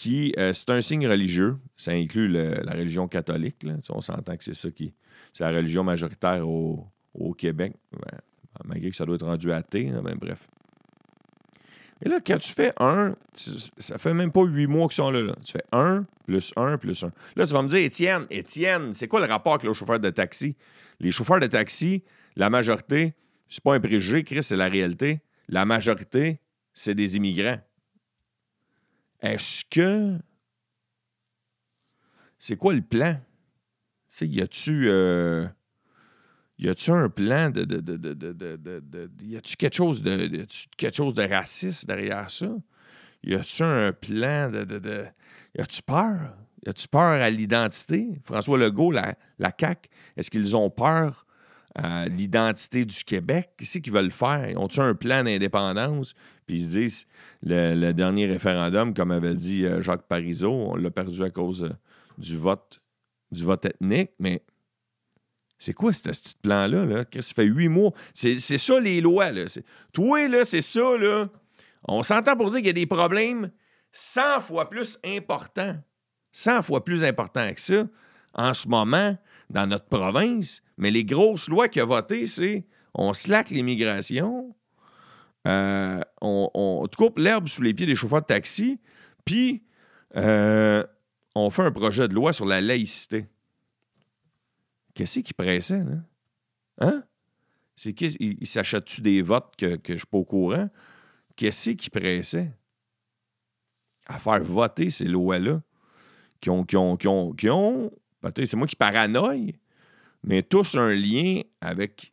qui, 0.00 0.32
euh, 0.38 0.52
c'est 0.54 0.70
un 0.70 0.80
signe 0.80 1.06
religieux, 1.06 1.58
ça 1.76 1.92
inclut 1.92 2.28
la 2.28 2.72
religion 2.72 3.06
catholique. 3.06 3.62
là. 3.64 3.74
On 3.90 4.00
s'entend 4.00 4.36
que 4.36 4.44
c'est 4.44 4.54
ça 4.54 4.70
qui. 4.70 4.94
C'est 5.32 5.44
la 5.44 5.50
religion 5.50 5.84
majoritaire 5.84 6.48
au, 6.48 6.90
Québec. 7.36 7.74
Ouais, 7.92 8.18
malgré 8.64 8.90
que 8.90 8.96
ça 8.96 9.04
doit 9.04 9.16
être 9.16 9.26
rendu 9.26 9.52
athée, 9.52 9.90
là, 9.90 10.00
ben, 10.00 10.16
bref. 10.18 10.48
Et 12.02 12.08
là, 12.08 12.18
quand 12.24 12.38
tu 12.38 12.52
fais 12.52 12.72
un, 12.78 13.14
ça 13.34 13.98
fait 13.98 14.14
même 14.14 14.32
pas 14.32 14.42
huit 14.44 14.66
mois 14.66 14.88
qu'ils 14.88 14.96
sont 14.96 15.10
là, 15.10 15.22
là. 15.22 15.34
Tu 15.44 15.52
fais 15.52 15.64
un, 15.72 16.06
plus 16.26 16.52
un, 16.56 16.78
plus 16.78 17.02
un. 17.04 17.12
Là, 17.36 17.46
tu 17.46 17.52
vas 17.52 17.62
me 17.62 17.68
dire, 17.68 17.78
Étienne, 17.78 18.26
Étienne, 18.30 18.92
c'est 18.92 19.06
quoi 19.06 19.20
le 19.20 19.26
rapport 19.26 19.54
avec 19.54 19.66
les 19.66 19.74
chauffeurs 19.74 20.00
de 20.00 20.10
taxi? 20.10 20.56
Les 20.98 21.10
chauffeurs 21.10 21.40
de 21.40 21.46
taxi, 21.46 22.02
la 22.36 22.48
majorité, 22.48 23.14
c'est 23.48 23.62
pas 23.62 23.74
un 23.74 23.80
préjugé, 23.80 24.22
Chris, 24.22 24.42
c'est 24.42 24.56
la 24.56 24.68
réalité. 24.68 25.20
La 25.48 25.64
majorité, 25.66 26.40
c'est 26.72 26.94
des 26.94 27.16
immigrants. 27.16 27.58
Est-ce 29.20 29.64
que. 29.64 30.16
C'est 32.38 32.56
quoi 32.56 32.72
le 32.72 32.80
plan? 32.80 33.14
Tu 33.14 33.20
sais, 34.06 34.26
y 34.26 34.40
a-tu. 34.40 34.88
euh, 34.88 35.46
Y 36.60 36.68
a-tu 36.68 36.90
un 36.90 37.08
plan 37.08 37.48
de. 37.48 37.64
de, 37.64 37.80
de, 37.80 37.96
de, 37.96 38.56
de, 38.80 39.10
y 39.24 39.34
a-tu 39.34 39.56
quelque 39.56 39.74
chose 39.76 40.02
de. 40.02 40.46
quelque 40.76 40.94
chose 40.94 41.14
de 41.14 41.22
raciste 41.22 41.86
derrière 41.86 42.30
ça? 42.30 42.50
Y 43.22 43.34
a-tu 43.34 43.62
un 43.62 43.92
plan 43.92 44.50
de. 44.50 44.64
de, 44.64 45.06
y 45.56 45.60
a-tu 45.62 45.80
peur? 45.80 46.36
Y 46.66 46.68
a-tu 46.68 46.86
peur 46.86 47.22
à 47.22 47.30
l'identité? 47.30 48.20
François 48.24 48.58
Legault, 48.58 48.92
la, 48.92 49.14
la 49.38 49.54
CAQ, 49.58 49.88
est-ce 50.18 50.30
qu'ils 50.30 50.54
ont 50.54 50.68
peur 50.68 51.24
à 51.74 52.06
l'identité 52.08 52.84
du 52.84 53.04
Québec? 53.04 53.52
Qu'est-ce 53.56 53.78
qu'ils 53.78 53.92
veulent 53.92 54.10
faire? 54.10 54.52
Ont-ils 54.60 54.82
un 54.82 54.94
plan 54.94 55.24
d'indépendance? 55.24 56.12
Puis 56.46 56.56
ils 56.56 56.64
se 56.64 56.78
disent, 56.78 57.06
le, 57.42 57.74
le 57.74 57.94
dernier 57.94 58.26
référendum, 58.26 58.92
comme 58.92 59.12
avait 59.12 59.34
dit 59.34 59.64
euh, 59.64 59.80
Jacques 59.80 60.06
Parizeau, 60.06 60.52
on 60.52 60.76
l'a 60.76 60.90
perdu 60.90 61.22
à 61.22 61.30
cause 61.30 61.62
euh, 61.62 61.70
du 62.18 62.36
vote 62.36 62.82
du 63.32 63.44
vote 63.44 63.64
ethnique, 63.64 64.10
mais 64.18 64.42
C'est 65.60 65.74
quoi 65.74 65.92
ce 65.92 66.02
petit 66.02 66.34
plan-là? 66.42 66.86
Là? 66.86 67.04
Ça 67.12 67.34
fait 67.34 67.44
huit 67.44 67.68
mois. 67.68 67.92
C'est 68.14 68.38
ça 68.38 68.80
les 68.80 69.00
lois. 69.00 69.30
Là. 69.30 69.44
Toi, 69.92 70.26
là, 70.26 70.44
c'est 70.44 70.62
ça. 70.62 70.96
Là. 70.96 71.28
On 71.86 72.02
s'entend 72.02 72.34
pour 72.34 72.50
dire 72.50 72.56
qu'il 72.56 72.66
y 72.66 72.70
a 72.70 72.72
des 72.72 72.86
problèmes 72.86 73.50
100 73.92 74.40
fois 74.40 74.70
plus 74.70 74.98
importants. 75.04 75.76
100 76.32 76.62
fois 76.62 76.84
plus 76.84 77.04
importants 77.04 77.52
que 77.52 77.60
ça 77.60 77.84
en 78.34 78.54
ce 78.54 78.68
moment 78.68 79.16
dans 79.50 79.66
notre 79.66 79.86
province. 79.86 80.62
Mais 80.78 80.90
les 80.90 81.04
grosses 81.04 81.48
lois 81.48 81.68
qu'il 81.68 81.82
a 81.82 81.84
votées, 81.84 82.26
c'est 82.26 82.66
on 82.94 83.12
slack 83.12 83.50
l'immigration, 83.50 84.54
euh, 85.46 86.00
on, 86.22 86.50
on, 86.54 86.86
coupe 86.96 87.18
l'herbe 87.18 87.48
sous 87.48 87.62
les 87.62 87.74
pieds 87.74 87.86
des 87.86 87.94
chauffeurs 87.94 88.22
de 88.22 88.26
taxi, 88.26 88.80
puis 89.24 89.62
euh, 90.16 90.82
on 91.34 91.50
fait 91.50 91.62
un 91.62 91.70
projet 91.70 92.08
de 92.08 92.14
loi 92.14 92.32
sur 92.32 92.46
la 92.46 92.60
laïcité. 92.60 93.26
Qu'est-ce 95.00 95.20
qui 95.20 95.32
pressait, 95.32 95.82
là? 95.82 95.96
Hein? 96.76 97.02
C'est 97.74 97.94
qui? 97.94 98.08
Il, 98.20 98.46
s'achète-tu 98.46 99.00
des 99.00 99.22
votes 99.22 99.56
que, 99.56 99.76
que 99.76 99.94
je 99.94 100.00
suis 100.00 100.06
pas 100.06 100.18
au 100.18 100.26
courant? 100.26 100.68
Qu'est-ce 101.36 101.70
qui 101.70 101.88
pressait? 101.88 102.52
À 104.04 104.18
faire 104.18 104.44
voter 104.44 104.90
ces 104.90 105.06
lois-là 105.06 105.62
qui 106.38 106.50
ont, 106.50 106.66
qui 106.66 106.76
ont, 106.76 106.98
qui 106.98 107.08
ont, 107.08 107.32
qui 107.32 107.48
ont 107.48 107.90
c'est 108.44 108.56
moi 108.56 108.66
qui 108.66 108.76
paranoïe, 108.76 109.56
mais 110.22 110.42
tous 110.42 110.74
un 110.74 110.94
lien 110.94 111.40
avec 111.62 112.12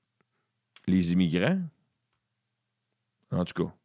les 0.85 1.11
immigrants. 1.11 1.59
En 3.31 3.43
tout 3.43 3.65
cas, 3.65 3.75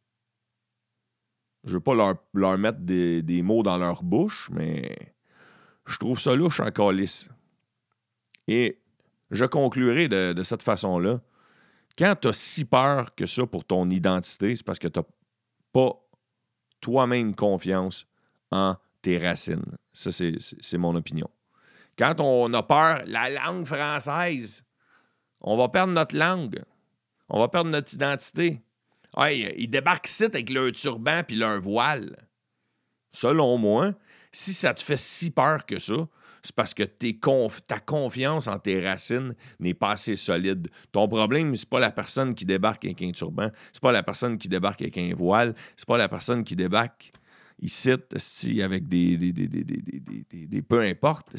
je 1.65 1.73
veux 1.73 1.81
pas 1.81 1.93
leur, 1.93 2.15
leur 2.33 2.57
mettre 2.57 2.79
des, 2.79 3.21
des, 3.21 3.41
mots 3.41 3.63
dans 3.63 3.77
leur 3.77 4.01
bouche, 4.01 4.49
mais 4.53 5.13
je 5.87 5.97
trouve 5.97 6.21
ça 6.21 6.37
louche 6.37 6.61
en 6.61 6.71
calice. 6.71 7.27
Et 8.47 8.79
je 9.33 9.45
conclurai 9.45 10.07
de, 10.07 10.43
cette 10.43 10.63
façon-là. 10.63 11.21
Quand 11.97 12.15
tu 12.21 12.27
as 12.27 12.33
si 12.33 12.65
peur 12.65 13.13
que 13.15 13.25
ça 13.25 13.45
pour 13.45 13.65
ton 13.65 13.87
identité, 13.87 14.55
c'est 14.55 14.65
parce 14.65 14.79
que 14.79 14.87
tu 14.87 14.99
n'as 14.99 15.05
pas 15.71 15.93
toi-même 16.81 17.35
confiance 17.35 18.07
en 18.51 18.75
tes 19.01 19.17
racines. 19.17 19.77
Ça, 19.91 20.11
c'est 20.11 20.77
mon 20.77 20.95
opinion. 20.95 21.29
Quand 21.97 22.19
on 22.19 22.51
a 22.53 22.63
peur, 22.63 23.03
la 23.05 23.29
langue 23.29 23.65
française, 23.65 24.63
on 25.41 25.57
va 25.57 25.69
perdre 25.69 25.93
notre 25.93 26.17
langue. 26.17 26.63
On 27.29 27.39
va 27.39 27.47
perdre 27.47 27.69
notre 27.69 27.93
identité. 27.93 28.61
Hey, 29.15 29.53
ils 29.57 29.69
débarquent 29.69 30.09
ici 30.09 30.23
avec 30.23 30.49
leur 30.49 30.71
turban 30.71 31.21
puis 31.27 31.35
leur 31.35 31.59
voile. 31.59 32.15
Selon 33.13 33.57
moi, 33.57 33.93
si 34.31 34.53
ça 34.53 34.73
te 34.73 34.81
fait 34.81 34.97
si 34.97 35.29
peur 35.29 35.65
que 35.65 35.77
ça, 35.77 36.07
c'est 36.43 36.55
parce 36.55 36.73
que 36.73 36.83
ta 36.83 37.79
confiance 37.79 38.47
en 38.47 38.59
tes 38.59 38.85
racines 38.85 39.33
n'est 39.59 39.73
pas 39.73 39.91
assez 39.91 40.15
solide. 40.15 40.67
Ton 40.91 41.07
problème, 41.07 41.55
c'est 41.55 41.69
pas 41.69 41.79
la 41.79 41.91
personne 41.91 42.35
qui 42.35 42.45
débarque 42.45 42.83
avec 42.83 43.01
un 43.01 43.11
turban, 43.11 43.49
c'est 43.71 43.81
pas 43.81 43.93
la 43.93 44.03
personne 44.03 44.37
qui 44.37 44.49
débarque 44.49 44.81
avec 44.81 44.97
un 44.97 45.13
voile, 45.15 45.55
c'est 45.77 45.87
pas 45.87 45.97
la 45.97 46.09
personne 46.09 46.43
qui 46.43 46.55
débarque 46.55 47.13
ici 47.59 48.61
avec 48.61 48.87
des, 48.89 49.17
des, 49.17 49.31
des, 49.31 49.47
des, 50.47 50.61
peu 50.61 50.81
importe, 50.81 51.33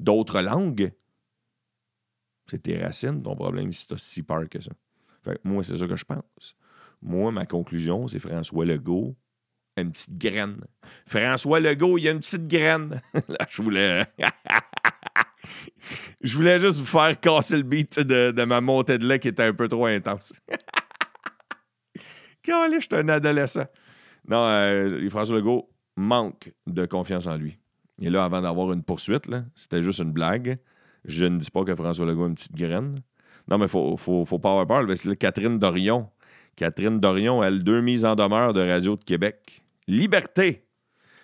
d'autres 0.00 0.40
langues. 0.40 0.92
C'est 2.48 2.62
tes 2.62 2.78
racines, 2.78 3.22
ton 3.22 3.34
problème, 3.34 3.72
si 3.72 3.86
t'as 3.86 3.98
si 3.98 4.22
peur 4.22 4.48
que 4.48 4.60
ça. 4.60 4.70
Fait 5.22 5.38
moi, 5.44 5.62
c'est 5.62 5.76
ça 5.76 5.86
que 5.86 5.96
je 5.96 6.04
pense. 6.04 6.56
Moi, 7.02 7.32
ma 7.32 7.44
conclusion, 7.44 8.06
c'est 8.08 8.20
François 8.20 8.64
Legault 8.64 9.14
une 9.76 9.92
petite 9.92 10.18
graine. 10.18 10.60
François 11.06 11.60
Legault, 11.60 11.98
il 11.98 12.04
y 12.04 12.08
a 12.08 12.12
une 12.12 12.20
petite 12.20 12.48
graine. 12.48 13.02
Là, 13.28 13.46
je 13.48 13.62
voulais. 13.62 14.06
je 16.22 16.36
voulais 16.36 16.58
juste 16.58 16.78
vous 16.78 16.86
faire 16.86 17.18
casser 17.20 17.56
le 17.56 17.62
beat 17.62 18.00
de, 18.00 18.44
ma 18.44 18.60
montée 18.60 18.98
de 18.98 19.06
lait 19.06 19.18
qui 19.18 19.28
était 19.28 19.44
un 19.44 19.54
peu 19.54 19.68
trop 19.68 19.86
intense. 19.86 20.34
Quand 22.44 22.68
je 22.72 22.80
suis 22.80 22.88
un 22.92 23.08
adolescent. 23.08 23.66
Non, 24.28 24.44
euh, 24.44 25.08
François 25.10 25.36
Legault 25.36 25.68
manque 25.96 26.52
de 26.66 26.86
confiance 26.86 27.26
en 27.26 27.36
lui. 27.36 27.58
Et 28.00 28.10
là, 28.10 28.24
avant 28.24 28.42
d'avoir 28.42 28.72
une 28.72 28.82
poursuite, 28.82 29.28
c'était 29.54 29.82
juste 29.82 30.00
une 30.00 30.12
blague. 30.12 30.58
Je 31.04 31.26
ne 31.26 31.38
dis 31.38 31.50
pas 31.50 31.64
que 31.64 31.74
François 31.74 32.06
Legault 32.06 32.24
a 32.24 32.28
une 32.28 32.34
petite 32.34 32.56
graine. 32.56 32.96
Non, 33.48 33.58
mais 33.58 33.66
il 33.66 33.70
faut, 33.70 33.96
faut, 33.96 34.24
faut, 34.24 34.38
pas 34.38 34.50
avoir 34.50 34.66
peur. 34.66 34.84
Catherine 35.18 35.58
Dorion. 35.58 36.10
Catherine 36.56 36.98
Dorion, 36.98 37.42
elle, 37.42 37.62
deux 37.62 37.80
mises 37.80 38.04
en 38.04 38.14
demeure 38.14 38.52
de 38.52 38.60
Radio 38.60 38.96
de 38.96 39.04
Québec. 39.04 39.62
Liberté. 39.88 40.64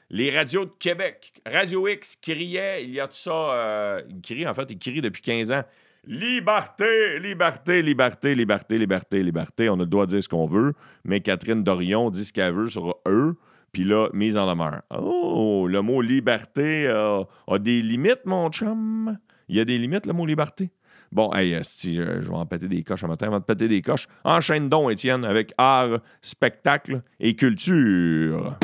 Les 0.09 0.31
radios 0.31 0.67
de 0.67 0.75
Québec. 0.79 1.33
Radio 1.45 1.89
X 1.89 2.15
criait, 2.15 2.85
il 2.85 2.91
y 2.91 3.01
a 3.01 3.09
tout 3.09 3.15
ça, 3.15 3.33
euh, 3.33 4.03
il 4.09 4.21
crie, 4.21 4.47
en 4.47 4.55
fait, 4.55 4.71
il 4.71 4.79
crie 4.79 5.01
depuis 5.01 5.23
15 5.23 5.51
ans. 5.51 5.65
Liberté, 6.07 7.19
liberté, 7.19 7.83
liberté, 7.83 8.35
liberté, 8.35 8.79
liberté, 8.79 9.23
liberté. 9.23 9.69
On 9.69 9.75
a 9.75 9.85
le 9.85 10.07
dire 10.07 10.23
ce 10.23 10.29
qu'on 10.29 10.47
veut, 10.47 10.75
mais 11.05 11.21
Catherine 11.21 11.65
Dorion 11.65 12.11
dit 12.11 12.25
ce 12.25 12.33
qu'elle 12.33 12.53
veut 12.53 12.69
sur 12.69 13.01
eux, 13.09 13.37
puis 13.73 13.83
là, 13.83 14.09
mise 14.13 14.39
en 14.39 14.47
demeure. 14.49 14.83
Oh, 14.97 15.67
le 15.69 15.81
mot 15.81 16.01
liberté 16.01 16.87
a 16.87 17.59
des 17.59 17.83
limites, 17.83 18.27
mon 18.27 18.49
chum. 18.51 19.19
Il 19.49 19.57
y 19.57 19.61
a 19.61 19.65
des 19.65 19.79
limites, 19.79 20.07
le 20.07 20.13
mot 20.13 20.27
liberté? 20.27 20.71
Bon, 21.13 21.31
hey, 21.35 21.59
si, 21.61 21.97
je 21.97 22.03
vais 22.03 22.35
en 22.35 22.47
péter 22.47 22.69
des 22.69 22.83
coches 22.83 23.05
un 23.05 23.09
matin, 23.09 23.27
avant 23.27 23.39
de 23.39 23.45
péter 23.45 23.69
des 23.69 23.83
coches. 23.83 24.09
Enchaîne 24.25 24.71
donc, 24.71 24.91
Étienne, 24.91 25.27
avec 25.27 25.53
art, 25.59 25.99
spectacle 26.23 27.03
et 27.21 27.37
culture. 27.37 28.57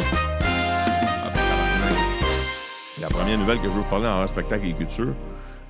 La 3.02 3.09
première 3.09 3.38
nouvelle 3.38 3.59
que 3.59 3.64
je 3.64 3.69
veux 3.69 3.83
vous 3.83 3.88
parler 3.90 4.07
en 4.07 4.21
art, 4.21 4.28
spectacle 4.31 4.67
et 4.67 4.73
culture 4.73 5.14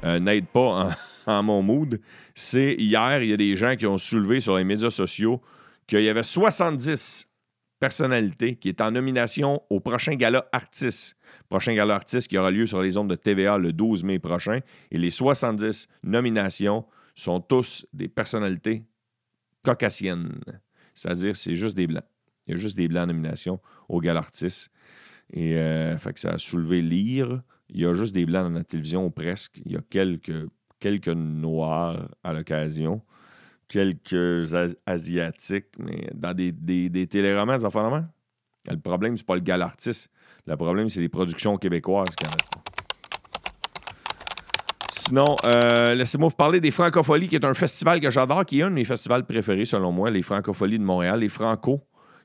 euh, 0.05 0.21
n'aide 0.21 0.47
pas 0.47 0.95
en, 1.27 1.43
mon 1.43 1.63
mood. 1.63 2.01
C'est 2.37 2.75
hier, 2.75 3.25
il 3.25 3.31
y 3.31 3.33
a 3.33 3.37
des 3.37 3.57
gens 3.57 3.75
qui 3.75 3.87
ont 3.89 3.99
soulevé 3.99 4.39
sur 4.39 4.57
les 4.57 4.63
médias 4.63 4.91
sociaux 4.91 5.43
qu'il 5.89 6.03
y 6.03 6.09
avait 6.09 6.23
70 6.23 7.27
personnalités 7.81 8.57
qui 8.57 8.69
étaient 8.69 8.83
en 8.83 8.91
nomination 8.91 9.63
au 9.71 9.81
prochain 9.81 10.15
gala 10.15 10.45
artiste 10.53 11.19
prochain 11.49 11.75
gala 11.75 11.95
artiste 11.95 12.29
qui 12.29 12.39
aura 12.39 12.51
lieu 12.51 12.67
sur 12.67 12.83
les 12.83 12.97
ondes 12.97 13.11
de 13.11 13.15
TVA 13.15 13.59
le 13.59 13.73
12 13.73 14.05
mai 14.05 14.19
prochain. 14.19 14.61
Et 14.91 14.99
les 14.99 15.11
70 15.11 15.89
nominations 16.03 16.85
sont 17.15 17.41
tous 17.41 17.87
des 17.93 18.09
personnalités 18.09 18.85
caucasiennes. 19.65 20.41
C'est-à-dire, 20.95 21.37
c'est 21.37 21.55
juste 21.55 21.77
des 21.77 21.87
blancs. 21.87 22.05
Il 22.47 22.53
y 22.53 22.55
a 22.55 22.57
juste 22.57 22.77
des 22.77 22.89
blancs 22.89 23.05
en 23.05 23.09
nomination 23.09 23.61
au 23.89 24.01
gala 24.01 24.21
artiste. 24.21 24.71
Et 25.33 25.57
euh, 25.57 25.97
fait 25.99 26.13
que 26.13 26.21
ça 26.21 26.31
a 26.31 26.39
soulevé 26.39 26.81
l'ire. 26.81 27.43
Il 27.69 27.81
y 27.81 27.87
a 27.87 27.95
juste 27.95 28.15
des 28.15 28.25
blancs 28.25 28.45
dans 28.45 28.59
la 28.59 28.65
télévision, 28.65 29.11
presque. 29.11 29.61
Il 29.65 29.73
y 29.73 29.77
a 29.77 29.83
quelques 30.81 31.09
noirs 31.09 32.09
à 32.25 32.33
l'occasion 32.33 33.03
quelques 33.69 34.55
asiatiques, 34.87 35.67
mais 35.79 36.09
dans 36.15 36.35
des, 36.35 36.53
des, 36.53 36.89
des 36.89 37.07
téléromans, 37.07 37.57
Le 38.69 38.81
problème, 38.81 39.17
c'est 39.17 39.27
pas 39.27 39.35
le 39.35 39.43
gala 39.43 39.67
artiste. 39.67 40.11
Le 40.47 40.57
problème, 40.57 40.89
c'est 40.89 41.01
les 41.01 41.09
productions 41.09 41.57
québécoises 41.57 42.09
Sinon, 44.91 45.37
euh, 45.45 45.95
laissez-moi 45.95 46.29
vous 46.29 46.37
parler 46.37 46.61
des 46.61 46.71
Francopholies, 46.71 47.29
qui 47.29 47.37
est 47.37 47.45
un 47.45 47.55
festival 47.55 48.01
que 48.01 48.11
j'adore, 48.11 48.45
qui 48.45 48.61
est 48.61 48.63
un 48.63 48.71
de 48.71 48.75
mes 48.75 48.85
festivals 48.85 49.25
préférés, 49.25 49.65
selon 49.65 49.93
moi, 49.93 50.11
les 50.11 50.23
Francopholies 50.23 50.79
de 50.79 50.85
Montréal, 50.85 51.21
les 51.21 51.29
Franco, 51.29 51.81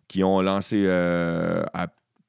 qui 0.07 0.23
ont 0.23 0.41
lancé 0.41 0.83
euh, 0.85 1.63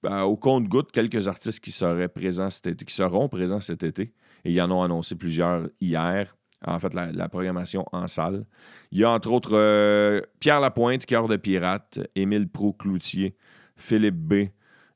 au 0.04 0.37
compte-goutte 0.37 0.92
quelques 0.92 1.28
artistes 1.28 1.61
qui 1.61 1.73
seraient 1.73 2.09
présents 2.09 2.50
cet 2.50 2.66
été, 2.66 2.85
qui 2.85 2.94
seront 2.94 3.28
présents 3.28 3.61
cet 3.61 3.85
été. 3.85 4.12
Et 4.44 4.52
ils 4.52 4.61
en 4.61 4.71
ont 4.71 4.83
annoncé 4.83 5.14
plusieurs 5.14 5.68
hier. 5.80 6.37
En 6.66 6.78
fait, 6.78 6.94
la, 6.94 7.28
programmation 7.28 7.85
en 7.92 8.06
salle. 8.06 8.47
Il 8.90 8.99
y 8.99 9.04
a 9.04 9.11
entre 9.11 9.30
autres 9.33 9.54
euh, 9.54 10.21
Pierre 10.40 10.61
Lapointe, 10.61 11.04
Cœur 11.04 11.28
de 11.28 11.37
Pirate, 11.37 11.99
Émile 12.14 12.49
Pro-Cloutier, 12.49 13.37
Philippe 13.76 14.16
B., 14.16 14.35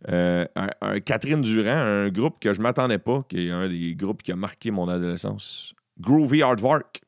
euh, 0.09 0.47
Catherine 1.05 1.41
Durand, 1.41 1.71
un 1.71 2.09
groupe 2.09 2.39
que 2.41 2.53
je 2.53 2.59
ne 2.59 2.63
m'attendais 2.63 2.99
pas, 2.99 3.25
qui 3.29 3.49
est 3.49 3.51
un 3.51 3.69
des 3.69 3.95
groupes 3.97 4.23
qui 4.23 4.33
a 4.33 4.37
marqué 4.37 4.71
mon 4.71 4.89
adolescence. 4.89 5.75
Groovy 6.01 6.43
Hardvark. 6.43 7.03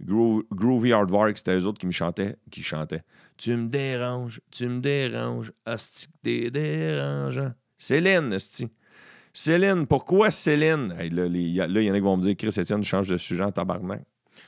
Groovy 0.00 0.92
Hardvark, 0.92 1.38
c'était 1.38 1.56
eux 1.56 1.66
autres 1.66 1.78
qui 1.78 1.86
me 1.86 1.92
chantaient, 1.92 2.36
qui 2.50 2.62
chantaient. 2.62 3.02
Tu 3.36 3.56
me 3.56 3.68
déranges, 3.68 4.40
tu 4.50 4.66
me 4.66 4.80
déranges, 4.80 5.52
asti 5.64 6.08
t'es 6.22 6.50
dérangeant. 6.50 7.52
Céline, 7.78 8.32
asti. 8.32 8.68
Céline, 9.36 9.86
pourquoi 9.86 10.30
Céline? 10.30 10.94
là, 10.94 11.26
il 11.26 11.50
y, 11.50 11.60
en 11.60 11.66
a 11.66 11.98
qui 11.98 12.00
vont 12.00 12.16
me 12.16 12.22
dire, 12.22 12.34
Chris 12.38 12.54
Etienne 12.58 12.82
change 12.82 13.10
de 13.10 13.18
sujet 13.18 13.44
en 13.44 13.52
tabarnak. 13.52 14.00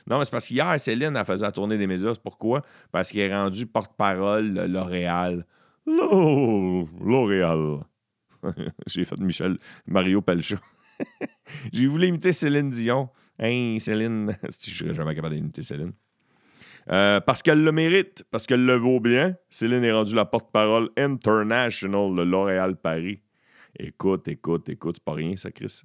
Non, 0.07 0.17
mais 0.17 0.25
c'est 0.25 0.31
parce 0.31 0.47
qu'hier, 0.47 0.79
Céline, 0.79 1.15
elle 1.15 1.25
faisait 1.25 1.45
la 1.45 1.51
tournée 1.51 1.77
des 1.77 1.85
médias. 1.85 2.15
Pourquoi? 2.15 2.63
Parce 2.91 3.11
qu'elle 3.11 3.29
est 3.29 3.35
rendue 3.35 3.67
porte-parole 3.67 4.65
L'Oréal. 4.65 5.45
L'Oréal. 5.85 7.81
J'ai 8.87 9.05
fait 9.05 9.19
Michel 9.19 9.59
Mario 9.85 10.21
Pelcha. 10.21 10.55
J'ai 11.71 11.85
voulu 11.85 12.07
imiter 12.07 12.33
Céline 12.33 12.71
Dion. 12.71 13.09
Hein, 13.37 13.75
Céline. 13.77 14.35
Je 14.49 14.71
serais 14.71 14.95
jamais 14.95 15.13
capable 15.13 15.35
d'imiter 15.35 15.61
Céline. 15.61 15.93
Euh, 16.89 17.19
parce 17.19 17.43
qu'elle 17.43 17.63
le 17.63 17.71
mérite, 17.71 18.23
parce 18.31 18.47
qu'elle 18.47 18.65
le 18.65 18.75
vaut 18.75 18.99
bien. 18.99 19.35
Céline 19.51 19.83
est 19.83 19.91
rendue 19.91 20.15
la 20.15 20.25
porte-parole 20.25 20.89
international 20.97 22.15
de 22.15 22.23
L'Oréal 22.23 22.75
Paris. 22.75 23.21
Écoute, 23.77 24.27
écoute, 24.27 24.69
écoute, 24.69 24.95
c'est 24.97 25.03
pas 25.03 25.13
rien, 25.13 25.35
ça, 25.35 25.51
Chris. 25.51 25.83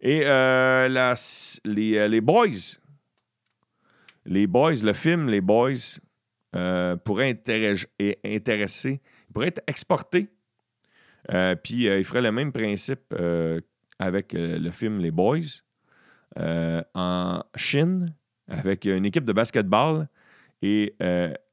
Et 0.00 0.22
euh, 0.24 0.88
les, 1.64 1.96
euh, 1.96 2.08
les, 2.08 2.20
Boys, 2.20 2.78
les 4.24 4.46
Boys, 4.46 4.82
le 4.82 4.92
film 4.92 5.28
Les 5.28 5.40
Boys, 5.40 5.98
euh, 6.54 6.96
pourrait 6.96 7.30
intéresser, 8.24 9.00
pourrait 9.32 9.48
être 9.48 9.62
exporté. 9.66 10.28
Puis 11.62 11.84
il 11.84 12.04
ferait 12.04 12.22
le 12.22 12.32
même 12.32 12.52
principe 12.52 13.14
avec 13.98 14.32
le 14.32 14.70
film 14.70 15.00
Les 15.00 15.10
Boys 15.10 15.60
en 16.94 17.42
Chine 17.54 18.06
avec 18.46 18.86
une 18.86 19.04
équipe 19.04 19.24
de 19.24 19.34
basketball 19.34 20.08
et 20.62 20.94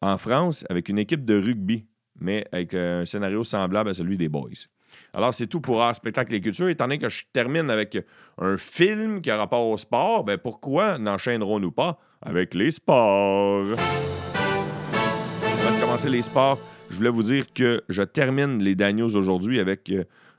en 0.01 0.17
France 0.17 0.65
avec 0.69 0.87
une 0.87 0.99
équipe 0.99 1.25
de 1.25 1.37
rugby, 1.37 1.87
mais 2.17 2.45
avec 2.53 2.73
un 2.73 3.03
scénario 3.03 3.43
semblable 3.43 3.89
à 3.89 3.93
celui 3.93 4.17
des 4.17 4.29
Boys. 4.29 4.69
Alors, 5.13 5.33
c'est 5.33 5.47
tout 5.47 5.61
pour 5.61 5.81
Art, 5.81 5.95
Spectacle 5.95 6.33
et 6.33 6.41
Culture. 6.41 6.69
Étant 6.69 6.85
donné 6.85 6.99
que 6.99 7.09
je 7.09 7.23
termine 7.31 7.69
avec 7.69 7.97
un 8.37 8.57
film 8.57 9.21
qui 9.21 9.31
a 9.31 9.37
rapport 9.37 9.65
au 9.67 9.77
sport, 9.77 10.23
ben 10.23 10.37
pourquoi 10.37 10.97
n'enchaînerons-nous 10.97 11.71
pas 11.71 11.99
avec 12.21 12.53
les 12.53 12.71
sports? 12.71 13.65
Avant 15.65 15.75
de 15.75 15.81
commencer 15.81 16.09
les 16.09 16.21
sports, 16.21 16.59
je 16.89 16.97
voulais 16.97 17.09
vous 17.09 17.23
dire 17.23 17.51
que 17.53 17.81
je 17.89 18.03
termine 18.03 18.61
les 18.61 18.75
Daniels 18.75 19.17
aujourd'hui 19.17 19.59
avec 19.59 19.91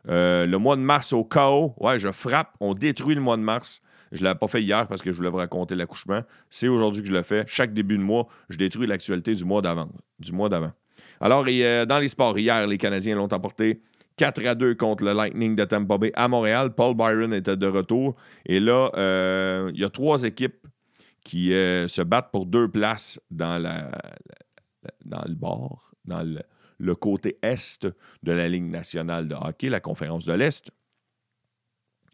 euh, 0.09 0.47
le 0.47 0.59
mois 0.59 0.77
de 0.77 0.83
mars 0.83 1.13
au 1.13 1.25
chaos. 1.25 1.75
Ouais, 1.79 1.99
je 1.99 2.13
frappe, 2.13 2.55
on 2.61 2.73
détruit 2.73 3.15
le 3.15 3.21
mois 3.21 3.37
de 3.37 3.43
mars. 3.43 3.81
Je 4.13 4.21
ne 4.21 4.25
l'avais 4.25 4.39
pas 4.39 4.47
fait 4.47 4.63
hier 4.63 4.87
parce 4.87 5.03
que 5.03 5.11
je 5.11 5.17
voulais 5.17 5.31
vous 5.31 5.39
raconter 5.39 5.75
l'accouchement. 5.75 6.23
C'est 6.49 6.69
aujourd'hui 6.69 7.03
que 7.03 7.09
je 7.09 7.13
le 7.13 7.23
fais. 7.23 7.45
Chaque 7.47 7.73
début 7.73 7.99
de 7.99 8.03
mois, 8.03 8.29
je 8.49 8.57
détruis 8.57 8.87
l'actualité 8.87 9.35
du 9.35 9.45
mois 9.45 9.63
d'avant. 9.63 9.89
Du 10.19 10.33
mois 10.33 10.49
d'avant. 10.49 10.73
Alors, 11.21 11.45
euh, 11.49 11.87
dans 11.87 11.99
les 11.99 12.09
sports, 12.09 12.39
hier, 12.39 12.67
les 12.67 12.79
Canadiens 12.79 13.17
l'ont 13.17 13.33
emporté 13.33 13.81
4 14.17 14.47
à 14.47 14.55
2 14.55 14.75
contre 14.75 15.05
le 15.05 15.13
Lightning 15.13 15.55
de 15.55 15.65
Tampa 15.65 15.99
Bay 15.99 16.13
à 16.15 16.29
Montréal. 16.29 16.75
Paul 16.75 16.95
Byron 16.95 17.33
était 17.35 17.57
de 17.57 17.67
retour. 17.67 18.17
Et 18.47 18.61
là, 18.61 18.91
euh, 18.97 19.71
il 19.75 19.81
y 19.81 19.85
a 19.85 19.91
trois 19.91 20.25
équipes 20.25 20.67
qui 21.23 21.53
euh, 21.53 21.89
se 21.89 22.03
battent 22.03 22.31
pour 22.31 22.47
deux 22.47 22.69
places 22.69 23.21
dans, 23.31 23.59
le 23.59 25.35
bord, 25.35 25.93
dans 26.05 26.23
le, 26.79 26.95
côté 26.95 27.37
est 27.43 27.87
de 28.23 28.33
la 28.33 28.49
Ligue 28.49 28.71
nationale 28.71 29.29
de 29.29 29.35
hockey, 29.35 29.69
la 29.69 29.81
conférence 29.81 30.25
de 30.25 30.33
l'Est. 30.33 30.71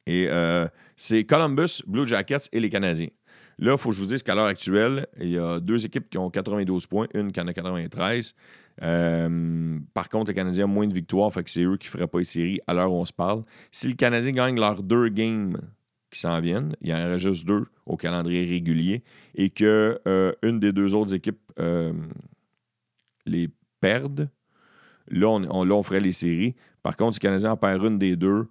Et 0.07 0.27
euh, 0.29 0.67
c'est 0.97 1.25
Columbus, 1.25 1.83
Blue 1.87 2.09
Jackets 2.09 2.49
et 2.53 2.59
les 2.59 2.69
Canadiens. 2.69 3.11
Là, 3.59 3.73
il 3.73 3.79
faut 3.79 3.91
que 3.91 3.95
je 3.95 4.01
vous 4.01 4.09
dise 4.09 4.23
qu'à 4.23 4.35
l'heure 4.35 4.47
actuelle, 4.47 5.07
il 5.21 5.31
y 5.31 5.39
a 5.39 5.61
deux 5.61 5.85
équipes 5.87 6.09
qui 6.11 6.19
ont 6.19 6.31
92 6.31 6.87
points, 6.87 7.07
une 7.15 7.31
qui 7.31 7.41
en 7.41 7.47
a 7.47 7.53
93. 7.53 8.35
Euh, 8.83 9.79
par 9.95 10.09
contre, 10.09 10.31
les 10.31 10.35
Canadiens 10.35 10.65
ont 10.65 10.69
moins 10.69 10.87
de 10.87 10.95
victoires, 10.95 11.31
c'est 11.47 11.63
eux 11.63 11.77
qui 11.77 11.89
ne 11.89 11.91
feraient 11.91 12.07
pas 12.07 12.19
les 12.19 12.25
séries 12.25 12.61
à 12.67 12.75
l'heure 12.75 12.93
où 12.93 12.97
on 12.97 13.05
se 13.05 13.13
parle. 13.13 13.45
Si 13.71 13.89
le 13.89 13.95
Canadien 13.95 14.33
gagne 14.33 14.59
leurs 14.59 14.83
deux 14.83 15.09
games 15.09 15.59
qui 16.11 16.21
s'en 16.21 16.41
viennent, 16.41 16.77
il 16.81 16.91
y 16.91 16.95
en 16.95 17.07
aurait 17.07 17.19
juste 17.19 17.47
deux 17.47 17.65
au 17.87 17.97
calendrier 17.97 18.45
régulier, 18.45 19.03
et 19.35 19.51
que 19.51 20.01
euh, 20.07 20.33
une 20.43 20.61
des 20.61 20.73
deux 20.73 20.95
autres 20.95 21.15
équipes 21.15 21.41
euh, 21.59 21.93
les 23.27 23.49
perdent, 23.81 24.29
là 25.09 25.29
on, 25.29 25.83
ferait 25.83 26.01
les 26.01 26.13
séries. 26.13 26.55
Par 26.83 26.97
contre, 26.97 27.15
si 27.15 27.21
le 27.21 27.29
Canadien 27.29 27.53
en 27.53 27.57
perd 27.57 27.85
une 27.85 27.99
des 27.99 28.17
deux, 28.17 28.49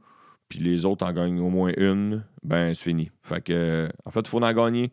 puis 0.49 0.59
les 0.59 0.85
autres 0.85 1.05
en 1.05 1.13
gagnent 1.13 1.39
au 1.39 1.49
moins 1.49 1.71
une, 1.77 2.23
ben 2.43 2.73
c'est 2.73 2.83
fini. 2.83 3.09
Fait 3.23 3.41
que, 3.41 3.87
en 4.05 4.11
fait, 4.11 4.21
il 4.21 4.27
faut 4.27 4.43
en 4.43 4.53
gagner 4.53 4.91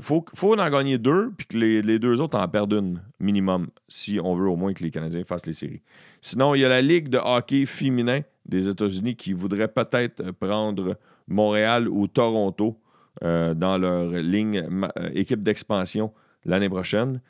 faut, 0.00 0.24
faut, 0.34 0.58
en 0.58 0.70
gagner 0.70 0.98
deux, 0.98 1.32
puis 1.36 1.46
que 1.46 1.56
les, 1.56 1.98
deux 1.98 2.20
autres 2.20 2.38
en 2.38 2.48
perdent 2.48 2.72
une 2.74 3.02
minimum, 3.20 3.68
si 3.88 4.18
on 4.22 4.34
veut 4.34 4.48
au 4.48 4.56
moins 4.56 4.72
que 4.74 4.82
les 4.82 4.90
Canadiens 4.90 5.24
fassent 5.24 5.46
les 5.46 5.54
séries. 5.54 5.82
Sinon, 6.20 6.54
il 6.54 6.60
y 6.60 6.64
a 6.64 6.68
la 6.68 6.82
Ligue 6.82 7.08
de 7.08 7.18
hockey 7.18 7.66
féminin 7.66 8.20
des 8.46 8.68
États-Unis 8.68 9.16
qui 9.16 9.32
voudrait 9.32 9.68
peut-être 9.68 10.32
prendre 10.32 10.96
Montréal 11.26 11.88
ou 11.88 12.06
Toronto 12.08 12.80
euh, 13.22 13.54
dans 13.54 13.78
leur 13.78 14.10
ligne 14.10 14.58
euh, 14.58 15.10
équipe 15.14 15.42
d'expansion 15.42 16.12
l'année 16.44 16.68
prochaine. 16.68 17.20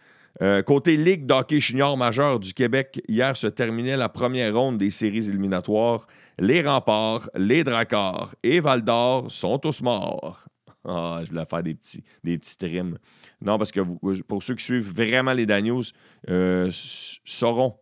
Euh, 0.41 0.63
côté 0.63 0.97
Ligue 0.97 1.27
d'hockey 1.27 1.59
junior 1.59 1.97
majeur 1.97 2.39
du 2.39 2.55
Québec, 2.55 3.03
hier 3.09 3.37
se 3.37 3.49
terminait 3.49 3.97
la 3.97 4.09
première 4.09 4.55
ronde 4.55 4.77
des 4.77 4.91
séries 4.91 5.29
éliminatoires. 5.29 6.07
Les 6.39 6.61
remparts, 6.61 7.29
les 7.35 7.65
Dracars 7.65 8.35
et 8.45 8.61
Val 8.61 8.83
d'Or 8.83 9.31
sont 9.31 9.59
tous 9.59 9.83
morts. 9.83 10.47
Ah, 10.85 11.21
je 11.23 11.31
voulais 11.31 11.45
faire 11.45 11.63
des 11.63 11.75
petits, 11.75 12.05
des 12.25 12.39
petits 12.39 12.57
trims. 12.57 12.99
Non, 13.41 13.59
parce 13.59 13.73
que 13.73 13.81
pour 14.23 14.43
ceux 14.43 14.55
qui 14.55 14.65
suivent 14.65 14.93
vraiment 14.95 15.33
les 15.33 15.47
Daniels, 15.47 15.83
euh, 16.31 16.71
sauront 16.73 17.77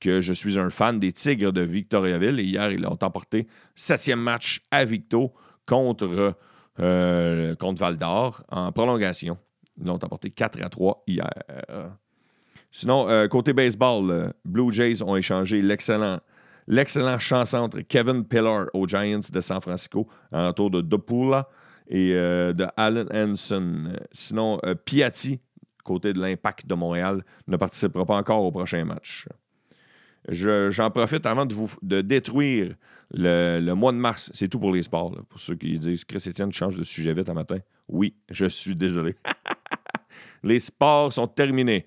que 0.00 0.20
je 0.20 0.32
suis 0.32 0.58
un 0.58 0.70
fan 0.70 0.98
des 0.98 1.12
Tigres 1.12 1.52
de 1.52 1.62
Victoriaville. 1.62 2.40
Et 2.40 2.44
hier, 2.44 2.70
ils 2.70 2.86
ont 2.86 2.98
emporté 3.00 3.46
septième 3.74 4.20
match 4.20 4.60
à 4.70 4.84
Victo 4.84 5.32
contre, 5.66 6.36
euh, 6.80 7.54
contre 7.56 7.80
Val 7.80 7.96
d'Or 7.96 8.42
en 8.48 8.72
prolongation. 8.72 9.38
Ils 9.78 9.86
l'ont 9.86 9.94
emporté 9.94 10.30
4 10.30 10.62
à 10.62 10.68
3 10.68 11.04
hier. 11.06 11.30
Sinon, 12.70 13.08
euh, 13.08 13.28
côté 13.28 13.52
baseball, 13.52 14.32
Blue 14.44 14.72
Jays 14.72 15.02
ont 15.02 15.16
échangé 15.16 15.62
l'excellent 15.62 16.18
l'excellent 16.68 17.18
chancentre 17.18 17.78
Kevin 17.88 18.24
Pillar 18.24 18.66
aux 18.72 18.86
Giants 18.86 19.20
de 19.32 19.40
San 19.40 19.60
Francisco 19.60 20.08
en 20.32 20.48
retour 20.48 20.70
de 20.70 20.80
Dopula 20.80 21.48
et 21.92 22.14
euh, 22.14 22.54
de 22.54 22.66
Allen 22.76 23.06
Hanson. 23.12 23.92
Sinon, 24.12 24.58
euh, 24.64 24.74
Piatti, 24.74 25.40
côté 25.84 26.14
de 26.14 26.20
l'Impact 26.20 26.66
de 26.66 26.74
Montréal, 26.74 27.22
ne 27.46 27.56
participera 27.58 28.06
pas 28.06 28.16
encore 28.16 28.42
au 28.42 28.50
prochain 28.50 28.84
match. 28.84 29.28
J'en 30.28 30.90
profite 30.90 31.26
avant 31.26 31.44
de 31.44 31.52
vous 31.52 31.68
détruire 31.82 32.74
le, 33.12 33.72
mois 33.74 33.92
de 33.92 33.98
mars. 33.98 34.30
C'est 34.32 34.48
tout 34.48 34.58
pour 34.58 34.72
les 34.72 34.82
sports. 34.82 35.14
pour 35.28 35.38
ceux 35.38 35.56
qui 35.56 35.78
disent 35.78 36.04
Chris 36.04 36.24
Etienne 36.26 36.52
change 36.52 36.76
de 36.76 36.84
sujet 36.84 37.12
vite 37.12 37.28
un 37.28 37.34
matin. 37.34 37.58
Oui, 37.88 38.14
je 38.30 38.46
suis 38.46 38.74
désolé. 38.74 39.16
les 40.44 40.60
sports 40.60 41.12
sont 41.12 41.26
terminés. 41.26 41.86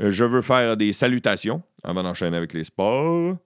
Euh, 0.00 0.10
je 0.10 0.24
veux 0.24 0.42
faire 0.42 0.76
des 0.76 0.92
salutations 0.92 1.62
avant 1.82 2.02
d'enchaîner 2.02 2.36
avec 2.36 2.52
les 2.52 2.64
sports. 2.64 3.38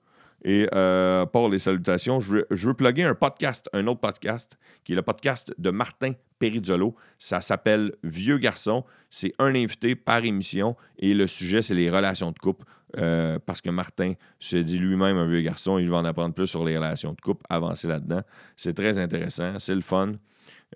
Et 0.42 0.68
euh, 0.74 1.26
pour 1.26 1.48
les 1.48 1.59
salutations, 1.59 2.20
je 2.20 2.37
veux, 2.37 2.46
je 2.50 2.70
plugger 2.70 3.05
un 3.05 3.14
podcast, 3.14 3.68
un 3.72 3.87
autre 3.87 4.00
podcast, 4.00 4.59
qui 4.85 4.92
est 4.92 4.96
le 4.96 5.03
podcast 5.03 5.53
de 5.59 5.70
Martin 5.70 6.12
Perizzolo. 6.38 6.94
Ça 7.18 7.40
s'appelle 7.40 7.92
Vieux 8.03 8.38
garçon. 8.38 8.85
C'est 9.11 9.33
un 9.38 9.55
invité 9.55 9.94
par 9.94 10.24
émission 10.24 10.76
et 10.98 11.14
le 11.14 11.26
sujet, 11.26 11.62
c'est 11.62 11.74
les 11.74 11.90
relations 11.90 12.33
de 12.33 12.38
couple. 12.38 12.64
Euh, 12.98 13.38
parce 13.44 13.61
que 13.61 13.70
Martin 13.70 14.14
se 14.40 14.57
dit 14.57 14.79
lui-même 14.79 15.16
un 15.16 15.26
vieux 15.26 15.42
garçon, 15.42 15.79
il 15.79 15.88
va 15.88 15.98
en 15.98 16.05
apprendre 16.05 16.35
plus 16.35 16.48
sur 16.48 16.64
les 16.64 16.76
relations 16.76 17.12
de 17.12 17.20
couple, 17.20 17.44
avancer 17.48 17.87
là-dedans. 17.87 18.22
C'est 18.57 18.74
très 18.74 18.98
intéressant, 18.98 19.59
c'est 19.59 19.76
le 19.76 19.81
fun. 19.81 20.14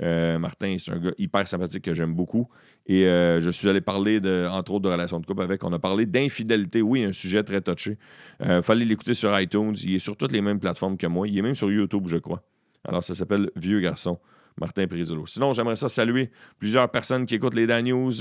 Euh, 0.02 0.38
Martin, 0.38 0.76
c'est 0.78 0.92
un 0.92 0.98
gars 0.98 1.12
hyper 1.18 1.46
sympathique 1.46 1.84
que 1.84 1.94
j'aime 1.94 2.14
beaucoup. 2.14 2.48
Et 2.86 3.06
euh, 3.06 3.40
je 3.40 3.50
suis 3.50 3.68
allé 3.68 3.80
parler, 3.80 4.18
entre 4.50 4.72
autres, 4.72 4.84
de 4.84 4.88
relations 4.88 5.20
de 5.20 5.26
couple 5.26 5.42
avec. 5.42 5.64
On 5.64 5.72
a 5.72 5.78
parlé 5.78 6.06
d'infidélité. 6.06 6.82
Oui, 6.82 7.04
un 7.04 7.12
sujet 7.12 7.42
très 7.42 7.60
touché. 7.60 7.98
Euh, 8.42 8.62
fallait 8.62 8.84
l'écouter 8.84 9.14
sur 9.14 9.38
iTunes. 9.38 9.74
Il 9.84 9.94
est 9.94 9.98
sur 9.98 10.16
toutes 10.16 10.32
les 10.32 10.40
mêmes 10.40 10.60
plateformes 10.60 10.96
que 10.96 11.06
moi. 11.06 11.28
Il 11.28 11.38
est 11.38 11.42
même 11.42 11.54
sur 11.54 11.70
YouTube, 11.70 12.04
je 12.06 12.18
crois. 12.18 12.42
Alors, 12.86 13.02
ça 13.02 13.14
s'appelle 13.14 13.50
Vieux 13.56 13.80
garçon. 13.80 14.18
Martin 14.60 14.86
Prisolo. 14.86 15.26
Sinon, 15.26 15.52
j'aimerais 15.52 15.74
ça 15.74 15.88
saluer 15.88 16.30
plusieurs 16.60 16.88
personnes 16.88 17.26
qui 17.26 17.34
écoutent 17.34 17.56
les 17.56 17.66
Dan 17.66 17.84
News, 17.86 18.12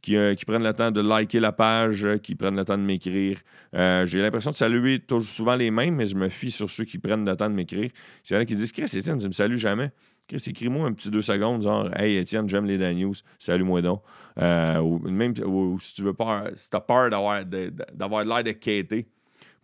qui, 0.00 0.14
qui, 0.36 0.44
prennent 0.44 0.62
le 0.62 0.72
temps 0.72 0.92
de 0.92 1.00
liker 1.00 1.40
la 1.40 1.50
page, 1.50 2.06
qui 2.22 2.36
prennent 2.36 2.54
le 2.54 2.64
temps 2.64 2.78
de 2.78 2.82
m'écrire. 2.84 3.38
J'ai 3.72 4.22
l'impression 4.22 4.52
de 4.52 4.56
saluer 4.56 5.02
souvent 5.22 5.56
les 5.56 5.72
mêmes, 5.72 5.96
mais 5.96 6.06
je 6.06 6.14
me 6.14 6.28
fie 6.28 6.52
sur 6.52 6.70
ceux 6.70 6.84
qui 6.84 6.98
prennent 6.98 7.28
le 7.28 7.36
temps 7.36 7.50
de 7.50 7.56
m'écrire. 7.56 7.90
C'est 8.22 8.36
y 8.36 8.38
en 8.38 8.44
qui 8.44 8.54
disent 8.54 8.70
Chris, 8.70 8.84
Étienne, 8.84 9.18
tu 9.18 9.26
me 9.26 9.32
salues 9.32 9.58
jamais. 9.58 9.90
Écris-moi 10.32 10.86
un 10.86 10.92
petit 10.92 11.10
deux 11.10 11.22
secondes, 11.22 11.62
genre 11.62 11.88
Hey 11.96 12.16
Étienne, 12.16 12.48
j'aime 12.48 12.66
les 12.66 12.78
Dan 12.78 12.96
News, 12.96 13.14
salut-moi 13.38 13.82
donc. 13.82 14.02
Euh, 14.38 14.78
ou 14.78 14.98
même 14.98 15.34
si 15.34 15.94
tu 15.94 16.02
veux 16.02 16.14
pas, 16.14 16.44
si 16.54 16.70
t'as 16.70 16.80
peur 16.80 17.10
d'avoir, 17.10 17.44
l'air 17.44 18.44
de 18.44 18.52
quêter, 18.52 19.08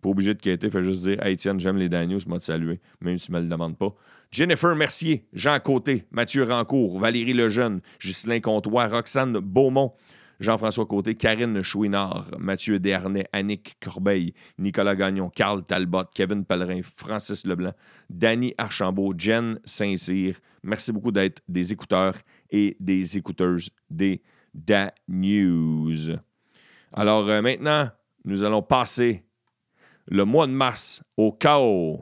pas 0.01 0.09
obligé 0.09 0.33
de 0.33 0.41
quêter, 0.41 0.69
fais 0.69 0.83
juste 0.83 1.03
dire 1.03 1.23
Hey 1.25 1.33
Étienne, 1.33 1.59
j'aime 1.59 1.77
les 1.77 1.89
Dan 1.89 2.09
News, 2.09 2.19
moi 2.27 2.39
te 2.39 2.43
saluer, 2.43 2.79
même 3.01 3.17
si 3.17 3.27
tu 3.27 3.31
me 3.31 3.39
le 3.39 3.47
demandes 3.47 3.77
pas. 3.77 3.93
Jennifer 4.31 4.75
Mercier, 4.75 5.25
Jean 5.33 5.59
Côté, 5.59 6.05
Mathieu 6.11 6.43
Rancourt, 6.43 6.99
Valérie 6.99 7.33
Lejeune, 7.33 7.81
Ghislain 8.01 8.41
Comtois, 8.41 8.87
Roxane 8.87 9.39
Beaumont, 9.39 9.93
Jean-François 10.39 10.85
Côté, 10.85 11.15
Karine 11.15 11.61
Chouinard, 11.61 12.25
Mathieu 12.37 12.79
Dernay, 12.79 13.25
Annick 13.33 13.77
Corbeil, 13.79 14.33
Nicolas 14.57 14.95
Gagnon, 14.95 15.29
Carl 15.29 15.63
Talbot, 15.63 16.05
Kevin 16.13 16.45
Pellerin, 16.45 16.81
Francis 16.95 17.45
Leblanc, 17.45 17.73
Danny 18.09 18.53
Archambault, 18.57 19.13
Jen 19.17 19.59
Saint-Cyr. 19.65 20.35
Merci 20.63 20.91
beaucoup 20.91 21.11
d'être 21.11 21.41
des 21.47 21.73
écouteurs 21.73 22.15
et 22.49 22.77
des 22.79 23.17
écouteuses 23.17 23.69
des 23.89 24.21
Da 24.53 24.93
News. 25.07 26.17
Alors 26.93 27.27
euh, 27.27 27.41
maintenant, 27.41 27.89
nous 28.25 28.43
allons 28.43 28.61
passer 28.61 29.23
le 30.07 30.23
mois 30.25 30.47
de 30.47 30.51
mars 30.51 31.03
au 31.17 31.31
chaos. 31.31 32.01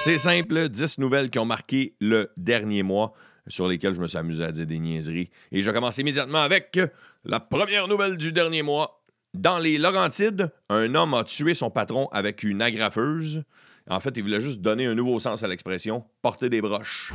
C'est 0.00 0.18
simple, 0.18 0.68
10 0.68 0.98
nouvelles 0.98 1.30
qui 1.30 1.38
ont 1.38 1.46
marqué 1.46 1.96
le 2.00 2.30
dernier 2.36 2.82
mois 2.82 3.14
sur 3.46 3.68
lesquels 3.68 3.94
je 3.94 4.00
me 4.00 4.06
suis 4.06 4.18
amusé 4.18 4.44
à 4.44 4.52
dire 4.52 4.66
des 4.66 4.78
niaiseries. 4.78 5.30
Et 5.52 5.62
je 5.62 5.70
commence 5.70 5.98
immédiatement 5.98 6.42
avec 6.42 6.78
la 7.24 7.40
première 7.40 7.88
nouvelle 7.88 8.16
du 8.16 8.32
dernier 8.32 8.62
mois. 8.62 9.02
Dans 9.34 9.58
les 9.58 9.78
Laurentides, 9.78 10.52
un 10.68 10.94
homme 10.94 11.14
a 11.14 11.24
tué 11.24 11.54
son 11.54 11.70
patron 11.70 12.08
avec 12.12 12.44
une 12.44 12.62
agrafeuse. 12.62 13.42
En 13.90 14.00
fait, 14.00 14.16
il 14.16 14.22
voulait 14.22 14.40
juste 14.40 14.60
donner 14.60 14.86
un 14.86 14.94
nouveau 14.94 15.18
sens 15.18 15.42
à 15.42 15.48
l'expression 15.48 16.04
porter 16.22 16.48
des 16.48 16.60
broches. 16.60 17.12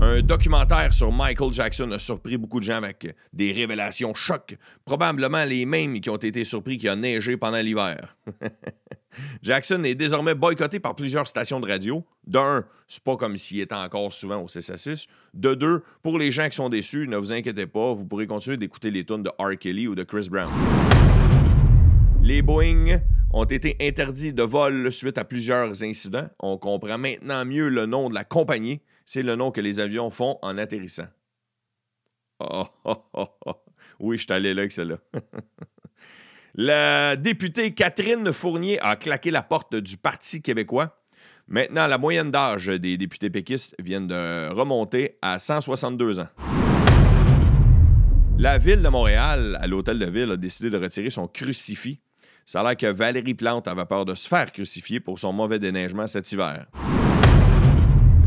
Un 0.00 0.20
documentaire 0.20 0.92
sur 0.92 1.10
Michael 1.10 1.52
Jackson 1.52 1.90
a 1.90 1.98
surpris 1.98 2.36
beaucoup 2.36 2.60
de 2.60 2.64
gens 2.64 2.76
avec 2.76 3.14
des 3.32 3.52
révélations 3.52 4.12
chocs, 4.14 4.56
probablement 4.84 5.44
les 5.44 5.64
mêmes 5.64 6.00
qui 6.00 6.10
ont 6.10 6.16
été 6.16 6.44
surpris 6.44 6.76
qu'il 6.76 6.90
a 6.90 6.96
neigé 6.96 7.36
pendant 7.36 7.60
l'hiver. 7.60 8.16
Jackson 9.42 9.84
est 9.84 9.94
désormais 9.94 10.34
boycotté 10.34 10.80
par 10.80 10.94
plusieurs 10.94 11.28
stations 11.28 11.60
de 11.60 11.68
radio. 11.68 12.04
D'un, 12.26 12.64
c'est 12.88 13.02
pas 13.02 13.16
comme 13.16 13.36
s'il 13.36 13.60
était 13.60 13.74
encore 13.74 14.12
souvent 14.12 14.42
au 14.42 14.46
CSA6. 14.46 15.06
De 15.34 15.54
deux, 15.54 15.82
pour 16.02 16.18
les 16.18 16.30
gens 16.30 16.48
qui 16.48 16.56
sont 16.56 16.68
déçus, 16.68 17.08
ne 17.08 17.16
vous 17.16 17.32
inquiétez 17.32 17.66
pas, 17.66 17.92
vous 17.92 18.04
pourrez 18.04 18.26
continuer 18.26 18.56
d'écouter 18.56 18.90
les 18.90 19.04
tunes 19.04 19.22
de 19.22 19.30
R. 19.38 19.58
Kelly 19.58 19.88
ou 19.88 19.94
de 19.94 20.02
Chris 20.02 20.28
Brown. 20.30 20.50
Les 22.22 22.42
Boeing 22.42 23.00
ont 23.32 23.44
été 23.44 23.76
interdits 23.80 24.32
de 24.32 24.42
vol 24.42 24.92
suite 24.92 25.18
à 25.18 25.24
plusieurs 25.24 25.82
incidents. 25.84 26.28
On 26.40 26.58
comprend 26.58 26.98
maintenant 26.98 27.44
mieux 27.44 27.68
le 27.68 27.86
nom 27.86 28.08
de 28.08 28.14
la 28.14 28.24
compagnie. 28.24 28.80
C'est 29.04 29.22
le 29.22 29.36
nom 29.36 29.50
que 29.50 29.60
les 29.60 29.78
avions 29.78 30.10
font 30.10 30.38
en 30.42 30.58
atterrissant. 30.58 31.06
Oui, 34.00 34.16
je 34.16 34.22
suis 34.22 34.42
là 34.42 34.50
avec 34.50 34.72
celle-là. 34.72 34.98
la 36.56 37.14
députée 37.16 37.74
Catherine 37.74 38.32
Fournier 38.32 38.80
a 38.80 38.96
claqué 38.96 39.30
la 39.30 39.42
porte 39.42 39.76
du 39.76 39.96
Parti 39.96 40.42
québécois. 40.42 40.98
Maintenant, 41.46 41.86
la 41.86 41.98
moyenne 41.98 42.32
d'âge 42.32 42.66
des 42.66 42.96
députés 42.96 43.30
péquistes 43.30 43.76
vient 43.78 44.00
de 44.00 44.52
remonter 44.52 45.18
à 45.22 45.38
162 45.38 46.20
ans. 46.20 46.28
La 48.38 48.58
ville 48.58 48.82
de 48.82 48.88
Montréal, 48.88 49.56
à 49.60 49.66
l'hôtel 49.68 49.98
de 49.98 50.06
ville, 50.06 50.32
a 50.32 50.36
décidé 50.36 50.70
de 50.70 50.76
retirer 50.76 51.10
son 51.10 51.28
crucifix 51.28 52.00
ça 52.48 52.60
a 52.60 52.62
l'air 52.62 52.76
que 52.76 52.86
Valérie 52.86 53.34
Plante 53.34 53.66
avait 53.66 53.84
peur 53.86 54.04
de 54.04 54.14
se 54.14 54.28
faire 54.28 54.52
crucifier 54.52 55.00
pour 55.00 55.18
son 55.18 55.32
mauvais 55.32 55.58
déneigement 55.58 56.06
cet 56.06 56.30
hiver. 56.30 56.66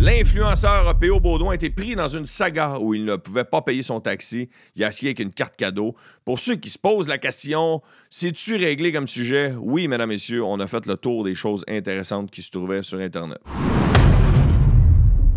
L'influenceur 0.01 0.97
P.O. 0.97 1.19
Baudouin 1.19 1.51
a 1.51 1.55
été 1.55 1.69
pris 1.69 1.93
dans 1.93 2.07
une 2.07 2.23
saga 2.23 2.77
où 2.79 2.93
il 2.93 3.03
ne 3.03 3.17
pouvait 3.17 3.43
pas 3.43 3.62
payer 3.62 3.81
son 3.81 3.99
taxi. 3.99 4.47
Il 4.77 4.85
a 4.85 4.91
signé 4.91 5.09
avec 5.09 5.19
une 5.19 5.33
carte 5.33 5.57
cadeau. 5.57 5.93
Pour 6.23 6.39
ceux 6.39 6.55
qui 6.55 6.69
se 6.69 6.79
posent 6.79 7.09
la 7.09 7.17
question, 7.17 7.81
c'est-tu 8.09 8.55
réglé 8.55 8.93
comme 8.93 9.07
sujet? 9.07 9.53
Oui, 9.59 9.89
mesdames, 9.89 10.07
messieurs, 10.07 10.41
on 10.41 10.57
a 10.62 10.67
fait 10.67 10.85
le 10.85 10.95
tour 10.95 11.25
des 11.25 11.35
choses 11.35 11.65
intéressantes 11.67 12.31
qui 12.31 12.41
se 12.41 12.49
trouvaient 12.49 12.81
sur 12.81 12.97
Internet. 12.99 13.39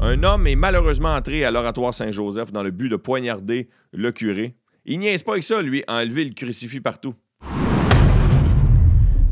Un 0.01 0.23
homme 0.23 0.47
est 0.47 0.55
malheureusement 0.55 1.13
entré 1.13 1.45
à 1.45 1.51
l'oratoire 1.51 1.93
Saint-Joseph 1.93 2.53
dans 2.53 2.63
le 2.63 2.71
but 2.71 2.89
de 2.89 2.95
poignarder 2.95 3.69
le 3.93 4.13
curé. 4.13 4.55
Il 4.85 5.01
niaise 5.01 5.25
pas 5.25 5.33
avec 5.33 5.43
ça, 5.43 5.61
lui, 5.61 5.83
enlever 5.89 6.25
le 6.25 6.35
crucifix 6.35 6.81
partout. 6.81 7.15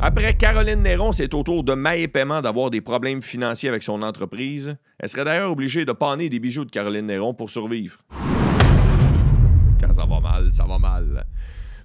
Après 0.03 0.33
Caroline 0.33 0.81
Néron, 0.81 1.11
c'est 1.11 1.31
au 1.35 1.43
tour 1.43 1.63
de 1.63 1.75
Maë 1.75 2.07
Paiement 2.07 2.41
d'avoir 2.41 2.71
des 2.71 2.81
problèmes 2.81 3.21
financiers 3.21 3.69
avec 3.69 3.83
son 3.83 4.01
entreprise. 4.01 4.75
Elle 4.97 5.07
serait 5.07 5.25
d'ailleurs 5.25 5.51
obligée 5.51 5.85
de 5.85 5.91
panner 5.91 6.27
des 6.27 6.39
bijoux 6.39 6.65
de 6.65 6.71
Caroline 6.71 7.05
Néron 7.05 7.35
pour 7.35 7.51
survivre. 7.51 7.99
Quand 9.79 9.93
ça 9.93 10.07
va 10.07 10.19
mal, 10.19 10.51
ça 10.51 10.65
va 10.65 10.79
mal. 10.79 11.23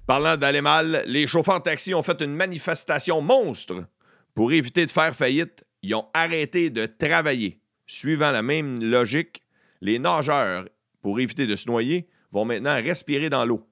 Parlant 0.07 0.35
d'aller 0.35 0.61
mal, 0.61 1.03
les 1.05 1.27
chauffeurs 1.27 1.59
de 1.59 1.63
taxi 1.65 1.93
ont 1.93 2.01
fait 2.01 2.19
une 2.19 2.33
manifestation 2.33 3.21
monstre. 3.21 3.85
Pour 4.33 4.51
éviter 4.51 4.87
de 4.87 4.91
faire 4.91 5.15
faillite, 5.15 5.63
ils 5.83 5.93
ont 5.93 6.07
arrêté 6.15 6.71
de 6.71 6.87
travailler. 6.87 7.61
Suivant 7.85 8.31
la 8.31 8.41
même 8.41 8.81
logique, 8.81 9.43
les 9.79 9.99
nageurs, 9.99 10.65
pour 11.03 11.19
éviter 11.19 11.45
de 11.45 11.55
se 11.55 11.67
noyer, 11.67 12.07
vont 12.31 12.45
maintenant 12.45 12.77
respirer 12.77 13.29
dans 13.29 13.45
l'eau. 13.45 13.69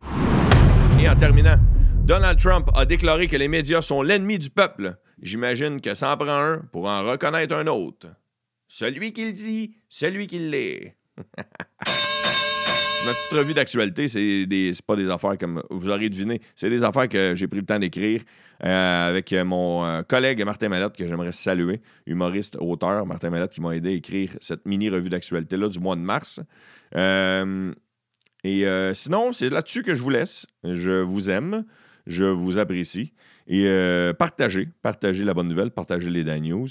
Et 1.01 1.09
en 1.09 1.15
terminant, 1.15 1.57
Donald 2.05 2.37
Trump 2.37 2.69
a 2.75 2.85
déclaré 2.85 3.27
que 3.27 3.35
les 3.35 3.47
médias 3.47 3.81
sont 3.81 4.03
l'ennemi 4.03 4.37
du 4.37 4.51
peuple. 4.51 4.95
J'imagine 5.23 5.81
que 5.81 5.95
ça 5.95 6.13
en 6.13 6.17
prend 6.17 6.37
un 6.37 6.59
pour 6.71 6.85
en 6.85 7.03
reconnaître 7.03 7.55
un 7.55 7.65
autre. 7.65 8.05
Celui 8.67 9.11
qui 9.11 9.25
le 9.25 9.31
dit, 9.31 9.75
celui 9.89 10.27
qui 10.27 10.37
l'est. 10.37 10.95
Ma 13.07 13.13
petite 13.13 13.31
revue 13.31 13.55
d'actualité, 13.55 14.07
c'est 14.07 14.45
des, 14.45 14.71
pas 14.85 14.95
des 14.95 15.09
affaires 15.09 15.35
comme 15.39 15.63
vous 15.71 15.89
aurez 15.89 16.09
deviné, 16.09 16.41
c'est 16.55 16.69
des 16.69 16.83
affaires 16.83 17.09
que 17.09 17.33
j'ai 17.33 17.47
pris 17.47 17.59
le 17.59 17.65
temps 17.65 17.79
d'écrire 17.79 18.21
euh, 18.63 19.09
avec 19.09 19.33
mon 19.33 19.83
euh, 19.83 20.03
collègue 20.03 20.43
Martin 20.45 20.69
Mallette 20.69 20.95
que 20.95 21.07
j'aimerais 21.07 21.31
saluer, 21.31 21.81
humoriste, 22.05 22.55
auteur, 22.59 23.07
Martin 23.07 23.31
Mallette 23.31 23.51
qui 23.51 23.61
m'a 23.61 23.75
aidé 23.75 23.89
à 23.89 23.93
écrire 23.93 24.29
cette 24.41 24.63
mini 24.67 24.91
revue 24.91 25.09
d'actualité-là 25.09 25.69
du 25.69 25.79
mois 25.79 25.95
de 25.95 26.01
mars. 26.01 26.39
Euh, 26.95 27.73
et 28.43 28.63
sinon, 28.93 29.31
c'est 29.31 29.49
là-dessus 29.49 29.81
que 29.81 29.95
je 29.95 30.03
vous 30.03 30.11
laisse. 30.11 30.45
Je 30.63 31.01
vous 31.01 31.31
aime. 31.31 31.65
Je 32.07 32.25
vous 32.25 32.59
apprécie. 32.59 33.13
Et 33.47 33.67
euh, 33.67 34.13
partagez, 34.13 34.69
partagez 34.81 35.23
la 35.23 35.33
bonne 35.33 35.47
nouvelle, 35.47 35.71
partagez 35.71 36.09
les 36.09 36.23
Dan 36.23 36.43
News. 36.43 36.67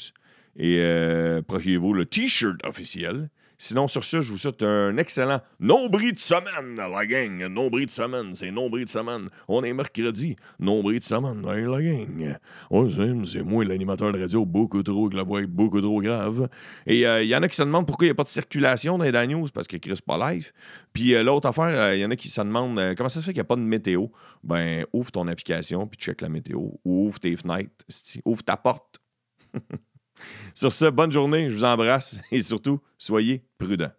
Et 0.57 0.79
euh, 0.81 1.43
procurez-vous 1.43 1.93
le 1.93 2.07
T-shirt 2.07 2.65
officiel. 2.65 3.31
Sinon, 3.57 3.87
sur 3.87 4.03
ce, 4.03 4.21
je 4.21 4.33
vous 4.33 4.39
souhaite 4.39 4.63
un 4.63 4.97
excellent 4.97 5.41
nombril 5.61 6.13
de 6.13 6.19
semaine, 6.19 6.77
la 6.77 7.07
gang. 7.07 7.47
Nombril 7.47 7.87
de 7.87 7.91
semaine, 7.91 8.35
c'est 8.35 8.51
nombril 8.51 8.85
de 8.85 8.91
semaine. 8.91 9.29
On 9.47 9.63
est 9.63 9.73
mercredi, 9.73 10.37
nombril 10.59 10.99
de 10.99 11.05
semaine, 11.05 11.43
la 11.43 11.81
gang. 11.81 13.27
c'est 13.27 13.43
moi 13.43 13.65
l'animateur 13.65 14.13
de 14.13 14.21
radio, 14.21 14.45
beaucoup 14.45 14.83
trop, 14.83 15.09
que 15.09 15.17
la 15.17 15.23
voix 15.23 15.41
est 15.41 15.47
beaucoup 15.47 15.81
trop 15.81 16.01
grave. 16.01 16.49
Et 16.87 17.01
il 17.01 17.07
euh, 17.07 17.23
y 17.23 17.35
en 17.37 17.43
a 17.43 17.49
qui 17.49 17.57
se 17.57 17.63
demandent 17.63 17.87
pourquoi 17.87 18.07
il 18.07 18.09
n'y 18.09 18.13
a 18.13 18.17
pas 18.17 18.25
de 18.25 18.29
circulation 18.29 18.99
dans 18.99 19.05
les 19.05 19.27
News, 19.27 19.47
parce 19.55 19.69
que 19.69 19.77
Chris 19.77 20.01
pas 20.05 20.33
live. 20.33 20.53
Puis 20.93 21.15
euh, 21.15 21.23
l'autre 21.23 21.49
affaire, 21.49 21.71
il 21.71 21.77
euh, 21.77 21.97
y 21.97 22.05
en 22.05 22.11
a 22.11 22.17
qui 22.17 22.29
se 22.29 22.41
demandent 22.41 22.95
comment 22.97 23.09
ça 23.09 23.21
se 23.21 23.27
fait 23.27 23.33
qu'il 23.33 23.39
n'y 23.39 23.43
a 23.43 23.45
pas 23.45 23.57
de 23.57 23.61
météo? 23.61 24.09
Ben, 24.43 24.85
ouvre 24.93 25.13
ton 25.13 25.29
application, 25.29 25.87
puis 25.87 25.99
check 25.99 26.21
la 26.21 26.29
météo. 26.29 26.61
Ouvre 26.85 27.21
tes 27.21 27.37
fenêtres, 27.37 27.71
ouvre 28.25 28.43
ta 28.43 28.57
porte. 28.57 29.01
Sur 30.55 30.73
ce, 30.73 30.87
bonne 30.87 31.13
journée, 31.13 31.49
je 31.49 31.55
vous 31.55 31.65
embrasse 31.65 32.17
et 32.31 32.41
surtout, 32.41 32.81
soyez 32.99 33.43
prudents. 33.59 33.93